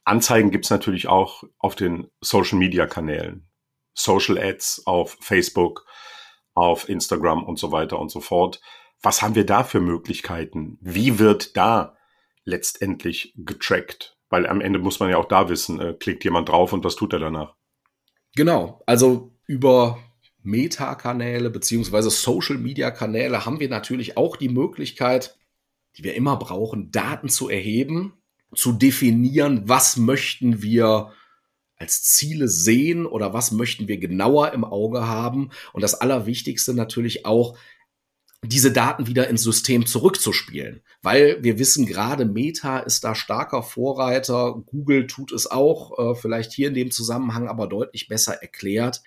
[0.05, 3.46] Anzeigen gibt's natürlich auch auf den Social-Media-Kanälen.
[3.97, 5.85] Social Ads auf Facebook,
[6.55, 8.61] auf Instagram und so weiter und so fort.
[9.03, 10.79] Was haben wir da für Möglichkeiten?
[10.81, 11.97] Wie wird da
[12.45, 14.17] letztendlich getrackt?
[14.29, 16.97] Weil am Ende muss man ja auch da wissen, äh, klickt jemand drauf und was
[16.97, 17.55] tut er danach?
[18.35, 19.99] Genau, also über
[20.43, 25.39] Meta-Kanäle beziehungsweise Social-Media-Kanäle haben wir natürlich auch die Möglichkeit,
[25.97, 28.15] die wir immer brauchen, Daten zu erheben,
[28.55, 31.13] zu definieren, was möchten wir
[31.77, 35.51] als Ziele sehen oder was möchten wir genauer im Auge haben.
[35.73, 37.57] Und das Allerwichtigste natürlich auch,
[38.43, 40.83] diese Daten wieder ins System zurückzuspielen.
[41.03, 46.53] Weil wir wissen gerade, Meta ist da starker Vorreiter, Google tut es auch, äh, vielleicht
[46.53, 49.03] hier in dem Zusammenhang aber deutlich besser erklärt.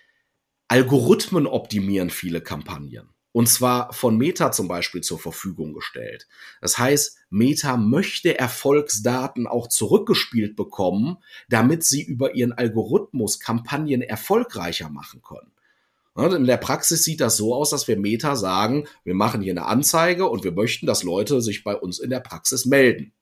[0.67, 6.27] Algorithmen optimieren viele Kampagnen und zwar von Meta zum Beispiel zur Verfügung gestellt.
[6.61, 11.17] Das heißt, Meta möchte Erfolgsdaten auch zurückgespielt bekommen,
[11.47, 15.51] damit sie über ihren Algorithmus Kampagnen erfolgreicher machen können.
[16.15, 19.67] In der Praxis sieht das so aus, dass wir Meta sagen, wir machen hier eine
[19.67, 23.13] Anzeige und wir möchten, dass Leute sich bei uns in der Praxis melden.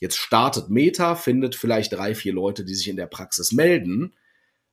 [0.00, 4.14] Jetzt startet Meta, findet vielleicht drei, vier Leute, die sich in der Praxis melden,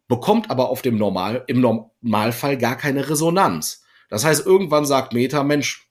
[0.08, 3.84] bekommt aber auf dem Normal, im Normalfall gar keine Resonanz.
[4.10, 5.90] Das heißt, irgendwann sagt Meta, Mensch,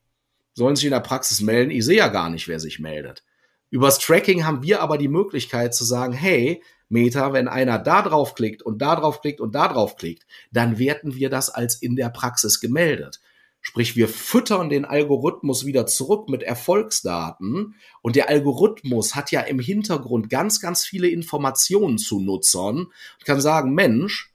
[0.54, 3.24] sollen sich in der Praxis melden, ich sehe ja gar nicht, wer sich meldet.
[3.70, 8.34] Übers Tracking haben wir aber die Möglichkeit zu sagen, hey, Meta, wenn einer da drauf
[8.34, 11.96] klickt und da drauf klickt und da drauf klickt, dann werten wir das als in
[11.96, 13.20] der Praxis gemeldet.
[13.60, 19.58] Sprich, wir füttern den Algorithmus wieder zurück mit Erfolgsdaten und der Algorithmus hat ja im
[19.58, 24.32] Hintergrund ganz, ganz viele Informationen zu Nutzern und kann sagen, Mensch,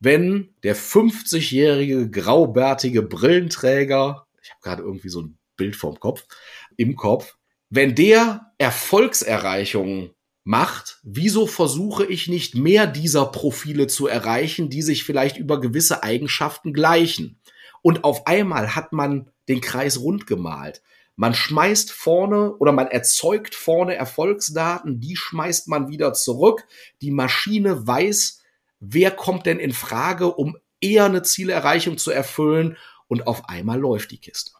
[0.00, 6.24] wenn der 50-jährige graubärtige Brillenträger, ich habe gerade irgendwie so ein Bild vorm Kopf,
[6.76, 7.36] im Kopf,
[7.68, 10.10] wenn der Erfolgserreichungen
[10.42, 16.02] macht, wieso versuche ich nicht mehr dieser Profile zu erreichen, die sich vielleicht über gewisse
[16.02, 17.38] Eigenschaften gleichen?
[17.82, 20.82] Und auf einmal hat man den Kreis rund gemalt.
[21.16, 26.66] Man schmeißt vorne oder man erzeugt vorne Erfolgsdaten, die schmeißt man wieder zurück.
[27.02, 28.39] Die Maschine weiß,
[28.80, 32.76] wer kommt denn in Frage, um eher eine Zielerreichung zu erfüllen
[33.06, 34.52] und auf einmal läuft die Kiste.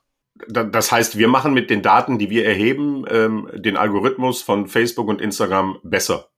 [0.48, 5.08] Das heißt, wir machen mit den Daten, die wir erheben, ähm, den Algorithmus von Facebook
[5.08, 6.30] und Instagram besser.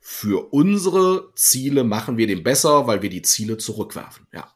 [0.00, 4.52] Für unsere Ziele machen wir den besser, weil wir die Ziele zurückwerfen, ja.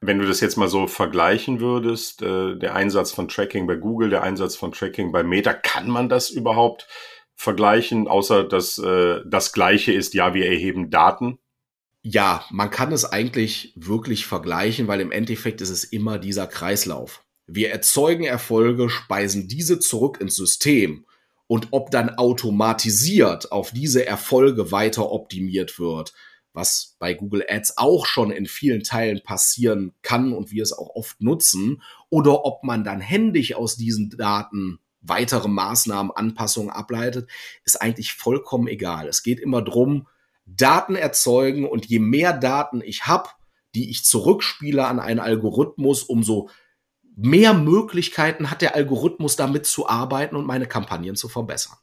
[0.00, 4.10] Wenn du das jetzt mal so vergleichen würdest, äh, der Einsatz von Tracking bei Google,
[4.10, 6.88] der Einsatz von Tracking bei Meta, kann man das überhaupt
[7.36, 11.38] vergleichen, außer dass äh, das Gleiche ist, ja, wir erheben Daten?
[12.06, 17.24] Ja, man kann es eigentlich wirklich vergleichen, weil im Endeffekt ist es immer dieser Kreislauf.
[17.46, 21.06] Wir erzeugen Erfolge, speisen diese zurück ins System
[21.46, 26.12] und ob dann automatisiert auf diese Erfolge weiter optimiert wird,
[26.52, 30.94] was bei Google Ads auch schon in vielen Teilen passieren kann und wir es auch
[30.94, 31.80] oft nutzen,
[32.10, 37.30] oder ob man dann händisch aus diesen Daten weitere Maßnahmen, Anpassungen ableitet,
[37.64, 39.08] ist eigentlich vollkommen egal.
[39.08, 40.06] Es geht immer drum,
[40.46, 43.28] Daten erzeugen und je mehr Daten ich habe,
[43.74, 46.50] die ich zurückspiele an einen Algorithmus, umso
[47.16, 51.78] mehr Möglichkeiten hat der Algorithmus damit zu arbeiten und meine Kampagnen zu verbessern.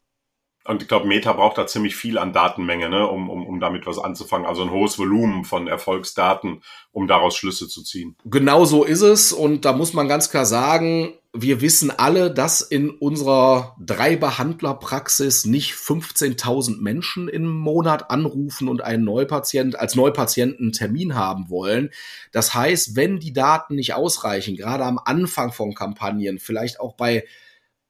[0.66, 3.88] Und ich glaube, Meta braucht da ziemlich viel an Datenmenge, ne, um, um, um damit
[3.88, 4.45] was anzufangen.
[4.45, 8.16] Also ein hohes Volumen von Erfolgsdaten, um daraus Schlüsse zu ziehen.
[8.26, 9.34] Genau so ist es.
[9.34, 15.74] Und da muss man ganz klar sagen, wir wissen alle, dass in unserer Drei-Behandler-Praxis nicht
[15.74, 21.89] 15.000 Menschen im Monat anrufen und einen Neupatient als Neupatienten Termin haben wollen.
[22.34, 27.24] Das heißt, wenn die Daten nicht ausreichen, gerade am Anfang von Kampagnen, vielleicht auch bei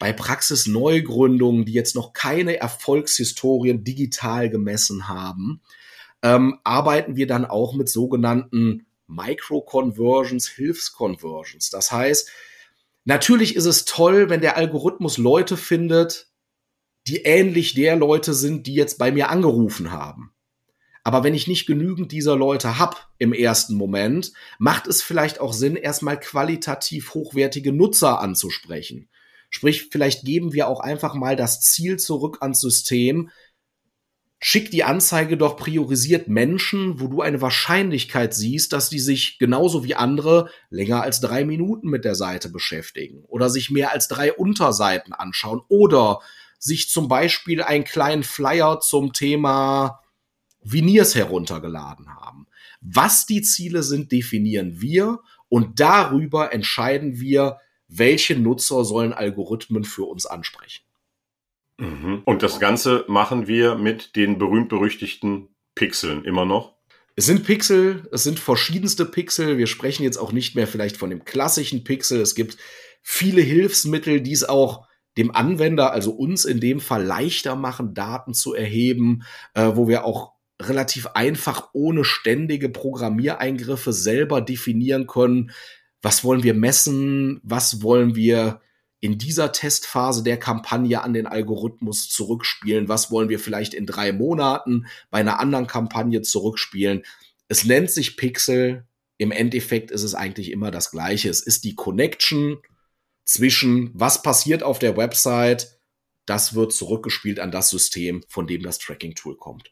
[0.01, 5.61] bei Praxisneugründungen, die jetzt noch keine Erfolgshistorien digital gemessen haben,
[6.23, 11.69] ähm, arbeiten wir dann auch mit sogenannten Micro-Conversions, Hilfsconversions.
[11.69, 12.31] Das heißt,
[13.05, 16.31] natürlich ist es toll, wenn der Algorithmus Leute findet,
[17.05, 20.33] die ähnlich der Leute sind, die jetzt bei mir angerufen haben.
[21.03, 25.53] Aber wenn ich nicht genügend dieser Leute hab im ersten Moment, macht es vielleicht auch
[25.53, 29.07] Sinn, erstmal qualitativ hochwertige Nutzer anzusprechen.
[29.51, 33.29] Sprich, vielleicht geben wir auch einfach mal das Ziel zurück ans System.
[34.39, 39.83] Schick die Anzeige doch priorisiert Menschen, wo du eine Wahrscheinlichkeit siehst, dass die sich genauso
[39.83, 44.33] wie andere länger als drei Minuten mit der Seite beschäftigen oder sich mehr als drei
[44.33, 46.21] Unterseiten anschauen oder
[46.57, 49.99] sich zum Beispiel einen kleinen Flyer zum Thema
[50.63, 52.47] Veneers heruntergeladen haben.
[52.79, 57.57] Was die Ziele sind, definieren wir und darüber entscheiden wir,
[57.91, 60.83] welche Nutzer sollen Algorithmen für uns ansprechen.
[61.77, 62.21] Mhm.
[62.25, 66.75] Und das Ganze machen wir mit den berühmt-berüchtigten Pixeln immer noch?
[67.15, 69.57] Es sind Pixel, es sind verschiedenste Pixel.
[69.57, 72.21] Wir sprechen jetzt auch nicht mehr vielleicht von dem klassischen Pixel.
[72.21, 72.57] Es gibt
[73.01, 74.87] viele Hilfsmittel, die es auch
[75.17, 79.23] dem Anwender, also uns in dem Fall leichter machen, Daten zu erheben,
[79.53, 85.51] äh, wo wir auch relativ einfach ohne ständige Programmiereingriffe selber definieren können,
[86.01, 88.61] was wollen wir messen, was wollen wir
[88.99, 94.11] in dieser Testphase der Kampagne an den Algorithmus zurückspielen, was wollen wir vielleicht in drei
[94.11, 97.03] Monaten bei einer anderen Kampagne zurückspielen.
[97.47, 98.85] Es nennt sich Pixel,
[99.17, 101.29] im Endeffekt ist es eigentlich immer das gleiche.
[101.29, 102.59] Es ist die Connection
[103.25, 105.79] zwischen, was passiert auf der Website,
[106.25, 109.71] das wird zurückgespielt an das System, von dem das Tracking-Tool kommt.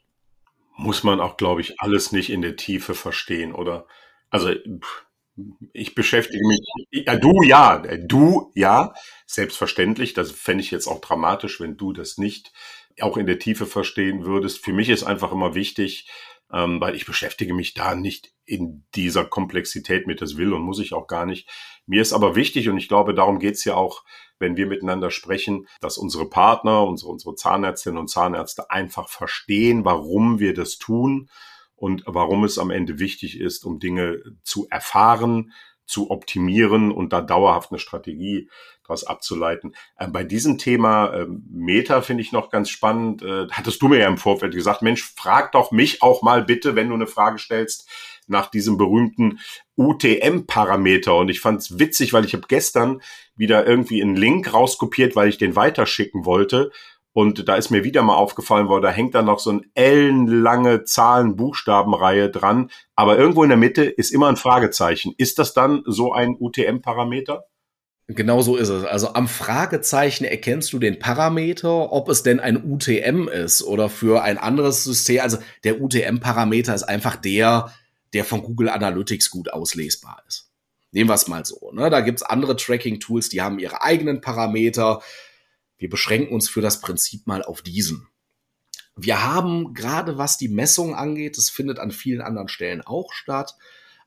[0.76, 3.86] Muss man auch, glaube ich, alles nicht in der Tiefe verstehen, oder?
[4.30, 4.54] Also,
[5.72, 6.60] ich beschäftige mich,
[6.90, 8.94] ja, du ja, du ja,
[9.26, 10.12] selbstverständlich.
[10.14, 12.52] Das fände ich jetzt auch dramatisch, wenn du das nicht
[13.00, 14.64] auch in der Tiefe verstehen würdest.
[14.64, 16.10] Für mich ist einfach immer wichtig,
[16.52, 20.80] ähm, weil ich beschäftige mich da nicht in dieser Komplexität mit, das will und muss
[20.80, 21.48] ich auch gar nicht.
[21.86, 24.04] Mir ist aber wichtig, und ich glaube, darum geht's ja auch,
[24.38, 30.40] wenn wir miteinander sprechen, dass unsere Partner, unsere, unsere Zahnärztinnen und Zahnärzte einfach verstehen, warum
[30.40, 31.28] wir das tun
[31.80, 35.52] und warum es am Ende wichtig ist, um Dinge zu erfahren,
[35.86, 38.48] zu optimieren und da dauerhaft eine Strategie
[38.84, 39.74] daraus abzuleiten.
[39.96, 43.22] Äh, bei diesem Thema äh, Meta finde ich noch ganz spannend.
[43.22, 46.76] Äh, hattest du mir ja im Vorfeld gesagt, Mensch, frag doch mich auch mal bitte,
[46.76, 47.88] wenn du eine Frage stellst,
[48.26, 49.40] nach diesem berühmten
[49.76, 51.16] UTM-Parameter.
[51.16, 53.00] Und ich fand es witzig, weil ich habe gestern
[53.34, 56.70] wieder irgendwie einen Link rauskopiert, weil ich den weiterschicken wollte.
[57.12, 60.84] Und da ist mir wieder mal aufgefallen, weil da hängt da noch so eine ellenlange
[60.84, 62.70] Zahlen-Buchstabenreihe dran.
[62.94, 65.14] Aber irgendwo in der Mitte ist immer ein Fragezeichen.
[65.18, 67.44] Ist das dann so ein UTM-Parameter?
[68.14, 68.84] Genau so ist es.
[68.84, 74.22] Also am Fragezeichen erkennst du den Parameter, ob es denn ein UTM ist oder für
[74.22, 75.20] ein anderes System.
[75.20, 77.72] Also der UTM-Parameter ist einfach der,
[78.12, 80.50] der von Google Analytics gut auslesbar ist.
[80.92, 81.70] Nehmen wir es mal so.
[81.72, 81.88] Ne?
[81.88, 85.02] Da gibt's andere Tracking-Tools, die haben ihre eigenen Parameter.
[85.80, 88.06] Wir beschränken uns für das Prinzip mal auf diesen.
[88.96, 93.54] Wir haben gerade was die Messung angeht, das findet an vielen anderen Stellen auch statt,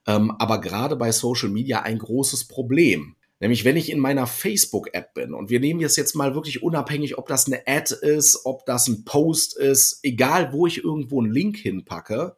[0.05, 3.15] ähm, aber gerade bei Social Media ein großes Problem.
[3.39, 7.17] Nämlich wenn ich in meiner Facebook-App bin und wir nehmen jetzt jetzt mal wirklich unabhängig,
[7.17, 11.34] ob das eine Ad ist, ob das ein Post ist, egal wo ich irgendwo einen
[11.34, 12.38] Link hinpacke,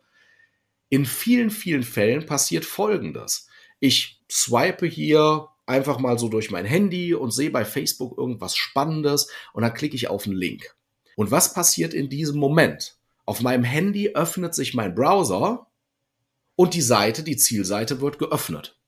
[0.88, 3.49] in vielen, vielen Fällen passiert Folgendes.
[3.81, 9.30] Ich swipe hier einfach mal so durch mein Handy und sehe bei Facebook irgendwas Spannendes
[9.53, 10.76] und dann klicke ich auf einen Link.
[11.16, 12.97] Und was passiert in diesem Moment?
[13.26, 15.68] Auf meinem Handy öffnet sich mein Browser
[16.55, 18.80] und die Seite, die Zielseite wird geöffnet.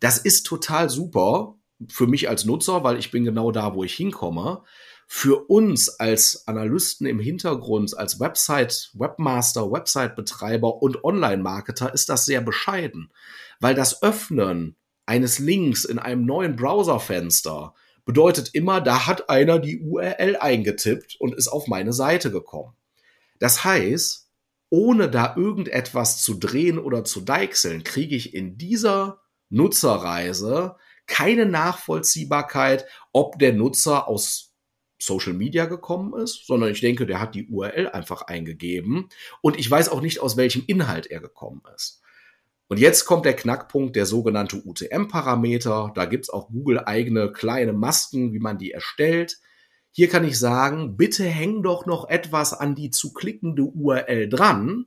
[0.00, 1.56] Das ist total super
[1.88, 4.62] für mich als Nutzer, weil ich bin genau da, wo ich hinkomme.
[5.08, 12.40] Für uns als Analysten im Hintergrund, als Website, Webmaster, Website-Betreiber und Online-Marketer ist das sehr
[12.40, 13.12] bescheiden,
[13.60, 14.76] weil das Öffnen
[15.06, 21.34] eines Links in einem neuen Browserfenster bedeutet immer, da hat einer die URL eingetippt und
[21.34, 22.74] ist auf meine Seite gekommen.
[23.38, 24.28] Das heißt,
[24.70, 30.76] ohne da irgendetwas zu drehen oder zu deichseln, kriege ich in dieser Nutzerreise
[31.06, 34.54] keine Nachvollziehbarkeit, ob der Nutzer aus
[34.98, 39.08] Social Media gekommen ist, sondern ich denke, der hat die URL einfach eingegeben
[39.40, 42.02] und ich weiß auch nicht, aus welchem Inhalt er gekommen ist.
[42.68, 45.92] Und jetzt kommt der Knackpunkt, der sogenannte UTM-Parameter.
[45.94, 49.38] Da gibt's auch Google eigene kleine Masken, wie man die erstellt.
[49.92, 54.86] Hier kann ich sagen, bitte häng doch noch etwas an die zu klickende URL dran,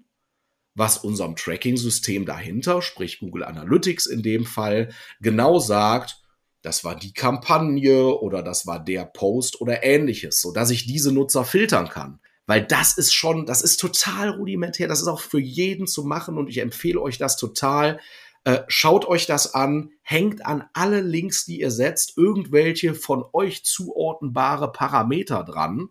[0.75, 6.21] was unserem Tracking-System dahinter, sprich Google Analytics in dem Fall, genau sagt,
[6.61, 11.11] das war die Kampagne oder das war der Post oder ähnliches, so dass ich diese
[11.11, 12.19] Nutzer filtern kann.
[12.49, 14.87] Weil das ist schon, das ist total rudimentär.
[14.87, 17.99] Das ist auch für jeden zu machen und ich empfehle euch das total.
[18.43, 23.63] Äh, schaut euch das an, hängt an alle Links, die ihr setzt, irgendwelche von euch
[23.65, 25.89] zuordnenbare Parameter dran,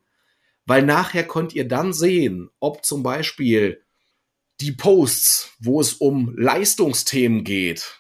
[0.67, 3.85] weil nachher könnt ihr dann sehen, ob zum Beispiel
[4.61, 7.98] die Posts, wo es um Leistungsthemen geht,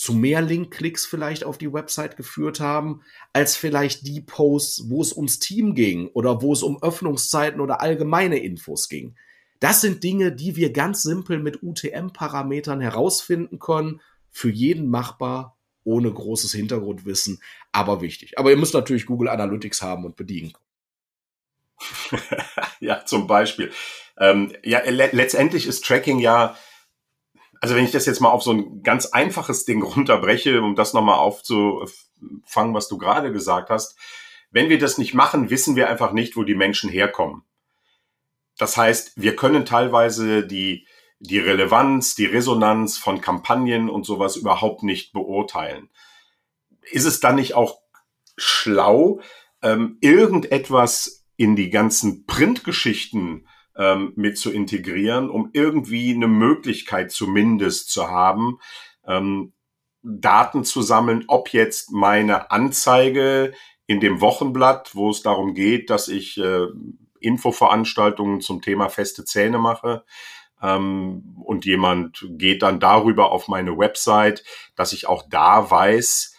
[0.00, 3.02] zu mehr Link-Klicks vielleicht auf die Website geführt haben,
[3.34, 7.82] als vielleicht die Posts, wo es ums Team ging oder wo es um Öffnungszeiten oder
[7.82, 9.14] allgemeine Infos ging.
[9.58, 16.10] Das sind Dinge, die wir ganz simpel mit UTM-Parametern herausfinden können, für jeden machbar, ohne
[16.10, 18.38] großes Hintergrundwissen, aber wichtig.
[18.38, 20.54] Aber ihr müsst natürlich Google Analytics haben und bedienen.
[22.80, 23.70] ja, zum Beispiel.
[24.16, 26.56] Ähm, ja, le letztendlich ist Tracking ja
[27.60, 30.94] also wenn ich das jetzt mal auf so ein ganz einfaches Ding runterbreche, um das
[30.94, 33.96] nochmal aufzufangen, was du gerade gesagt hast,
[34.50, 37.42] wenn wir das nicht machen, wissen wir einfach nicht, wo die Menschen herkommen.
[38.58, 40.86] Das heißt, wir können teilweise die,
[41.20, 45.88] die Relevanz, die Resonanz von Kampagnen und sowas überhaupt nicht beurteilen.
[46.90, 47.78] Ist es dann nicht auch
[48.36, 49.20] schlau,
[49.62, 53.46] ähm, irgendetwas in die ganzen Printgeschichten
[53.80, 58.58] ähm, mit zu integrieren, um irgendwie eine Möglichkeit zumindest zu haben,
[59.06, 59.54] ähm,
[60.02, 63.52] Daten zu sammeln, ob jetzt meine Anzeige
[63.86, 66.66] in dem Wochenblatt, wo es darum geht, dass ich äh,
[67.20, 70.04] Infoveranstaltungen zum Thema feste Zähne mache,
[70.62, 74.44] ähm, und jemand geht dann darüber auf meine Website,
[74.76, 76.29] dass ich auch da weiß,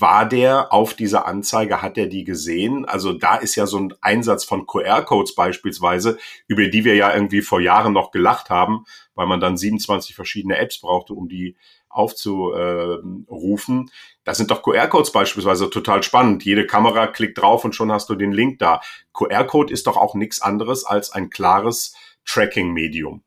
[0.00, 2.84] war der auf dieser Anzeige, hat er die gesehen?
[2.84, 7.42] Also da ist ja so ein Einsatz von QR-Codes beispielsweise, über die wir ja irgendwie
[7.42, 8.84] vor Jahren noch gelacht haben,
[9.14, 11.56] weil man dann 27 verschiedene Apps brauchte, um die
[11.88, 13.90] aufzurufen.
[14.24, 16.44] Das sind doch QR-Codes beispielsweise total spannend.
[16.44, 18.80] Jede Kamera klickt drauf und schon hast du den Link da.
[19.12, 21.94] QR-Code ist doch auch nichts anderes als ein klares
[22.26, 23.23] Tracking-Medium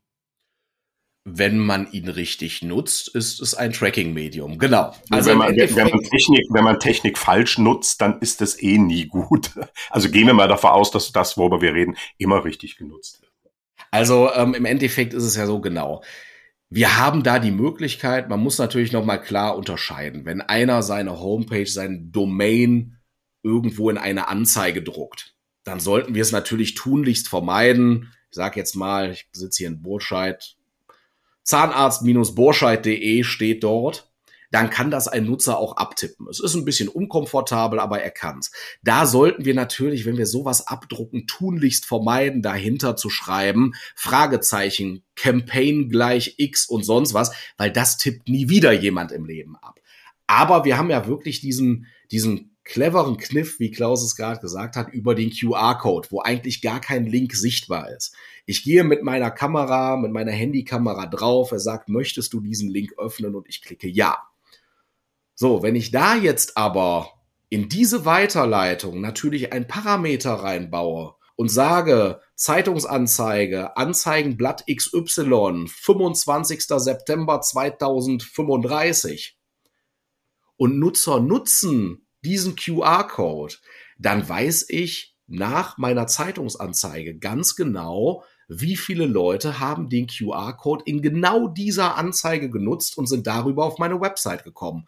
[1.36, 4.58] wenn man ihn richtig nutzt, ist es ein Tracking-Medium.
[4.58, 4.94] Genau.
[5.10, 8.78] Also wenn man, wenn, man Technik, wenn man Technik falsch nutzt, dann ist das eh
[8.78, 9.50] nie gut.
[9.90, 13.32] Also gehen wir mal davon aus, dass das, worüber wir reden, immer richtig genutzt wird.
[13.90, 16.02] Also ähm, im Endeffekt ist es ja so genau.
[16.68, 20.24] Wir haben da die Möglichkeit, man muss natürlich nochmal klar unterscheiden.
[20.24, 22.98] Wenn einer seine Homepage, sein Domain
[23.42, 28.12] irgendwo in eine Anzeige druckt, dann sollten wir es natürlich tunlichst vermeiden.
[28.30, 30.57] Ich sage jetzt mal, ich sitze hier in Burscheid,
[31.48, 34.12] Zahnarzt-borscheid.de steht dort,
[34.50, 36.26] dann kann das ein Nutzer auch abtippen.
[36.28, 38.50] Es ist ein bisschen unkomfortabel, aber er kann's.
[38.82, 45.88] Da sollten wir natürlich, wenn wir sowas abdrucken, tunlichst vermeiden, dahinter zu schreiben, Fragezeichen, Campaign
[45.88, 49.80] gleich X und sonst was, weil das tippt nie wieder jemand im Leben ab.
[50.26, 54.92] Aber wir haben ja wirklich diesen, diesen cleveren Kniff, wie Klaus es gerade gesagt hat,
[54.92, 58.14] über den QR-Code, wo eigentlich gar kein Link sichtbar ist.
[58.44, 62.92] Ich gehe mit meiner Kamera, mit meiner Handykamera drauf, er sagt, möchtest du diesen Link
[62.98, 64.18] öffnen und ich klicke ja.
[65.34, 67.10] So, wenn ich da jetzt aber
[67.48, 76.66] in diese Weiterleitung natürlich ein Parameter reinbaue und sage, Zeitungsanzeige, Anzeigenblatt XY, 25.
[76.66, 79.38] September 2035
[80.58, 83.54] und Nutzer nutzen diesen QR-Code,
[83.98, 91.02] dann weiß ich nach meiner Zeitungsanzeige ganz genau, wie viele Leute haben den QR-Code in
[91.02, 94.86] genau dieser Anzeige genutzt und sind darüber auf meine Website gekommen.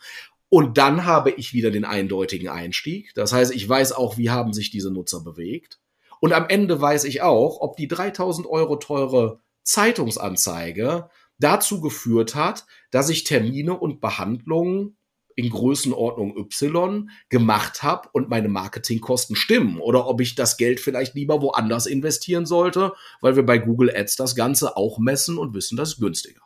[0.48, 3.12] Und dann habe ich wieder den eindeutigen Einstieg.
[3.14, 5.78] Das heißt, ich weiß auch, wie haben sich diese Nutzer bewegt.
[6.20, 12.66] Und am Ende weiß ich auch, ob die 3000 Euro teure Zeitungsanzeige dazu geführt hat,
[12.90, 14.96] dass ich Termine und Behandlungen
[15.40, 21.14] in Größenordnung Y gemacht habe und meine Marketingkosten stimmen oder ob ich das Geld vielleicht
[21.14, 25.76] lieber woanders investieren sollte, weil wir bei Google Ads das Ganze auch messen und wissen,
[25.76, 26.42] das ist günstiger.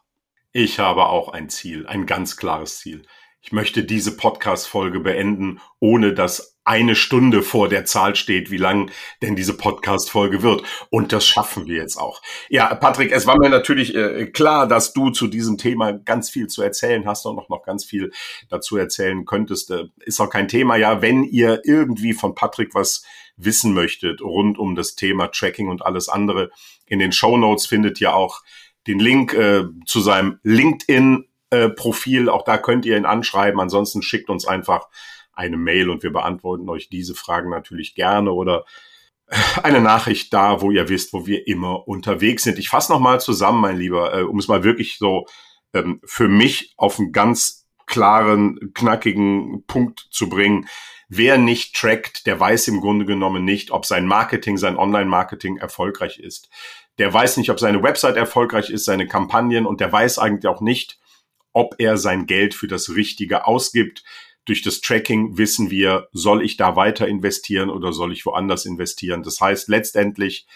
[0.53, 3.03] Ich habe auch ein Ziel, ein ganz klares Ziel.
[3.41, 8.91] Ich möchte diese Podcast-Folge beenden, ohne dass eine Stunde vor der Zahl steht, wie lang
[9.23, 10.63] denn diese Podcast-Folge wird.
[10.91, 12.23] Und das schaffen wir jetzt auch.
[12.49, 16.47] Ja, Patrick, es war mir natürlich äh, klar, dass du zu diesem Thema ganz viel
[16.47, 18.13] zu erzählen hast und auch noch ganz viel
[18.49, 19.71] dazu erzählen könntest.
[19.71, 20.77] Äh, ist auch kein Thema.
[20.77, 23.05] Ja, wenn ihr irgendwie von Patrick was
[23.37, 26.51] wissen möchtet rund um das Thema Tracking und alles andere,
[26.87, 28.43] in den Show Notes findet ihr auch
[28.87, 32.29] den Link äh, zu seinem LinkedIn äh, Profil.
[32.29, 33.61] Auch da könnt ihr ihn anschreiben.
[33.61, 34.89] Ansonsten schickt uns einfach
[35.37, 38.65] eine Mail und wir beantworten euch diese Fragen natürlich gerne oder
[39.63, 42.59] eine Nachricht da, wo ihr wisst, wo wir immer unterwegs sind.
[42.59, 45.27] Ich fasse nochmal zusammen, mein Lieber, äh, um es mal wirklich so
[45.73, 50.69] ähm, für mich auf einen ganz klaren, knackigen Punkt zu bringen.
[51.09, 56.19] Wer nicht trackt, der weiß im Grunde genommen nicht, ob sein Marketing, sein Online-Marketing erfolgreich
[56.19, 56.49] ist.
[56.99, 60.61] Der weiß nicht, ob seine Website erfolgreich ist, seine Kampagnen und der weiß eigentlich auch
[60.61, 60.99] nicht,
[61.53, 64.03] ob er sein Geld für das Richtige ausgibt
[64.45, 69.23] durch das Tracking wissen wir, soll ich da weiter investieren oder soll ich woanders investieren.
[69.23, 70.47] Das heißt letztendlich,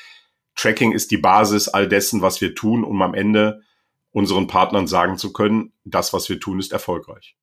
[0.54, 3.62] Tracking ist die Basis all dessen, was wir tun, um am Ende
[4.10, 7.36] unseren Partnern sagen zu können, das, was wir tun, ist erfolgreich.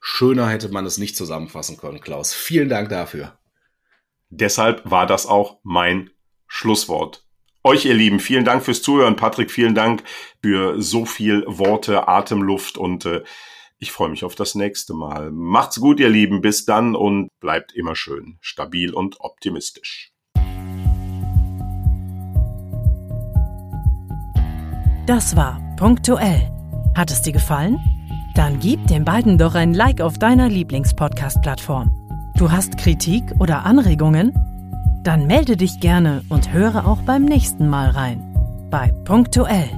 [0.00, 2.32] Schöner hätte man es nicht zusammenfassen können, Klaus.
[2.34, 3.38] Vielen Dank dafür.
[4.28, 6.10] Deshalb war das auch mein
[6.46, 7.26] Schlusswort.
[7.62, 9.16] Euch, ihr Lieben, vielen Dank fürs Zuhören.
[9.16, 10.04] Patrick, vielen Dank
[10.42, 13.24] für so viel Worte, Atemluft und äh,
[13.78, 15.30] ich freue mich auf das nächste Mal.
[15.30, 16.40] Macht's gut, ihr Lieben.
[16.40, 20.10] Bis dann und bleibt immer schön stabil und optimistisch.
[25.06, 26.50] Das war punktuell.
[26.96, 27.78] Hat es dir gefallen?
[28.34, 31.90] Dann gib den beiden doch ein Like auf deiner Lieblingspodcast-Plattform.
[32.36, 34.32] Du hast Kritik oder Anregungen?
[35.04, 38.68] Dann melde dich gerne und höre auch beim nächsten Mal rein.
[38.70, 39.68] Bei Punktuell.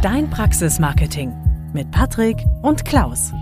[0.00, 1.43] Dein Praxismarketing
[1.74, 3.32] mit Patrick und Klaus.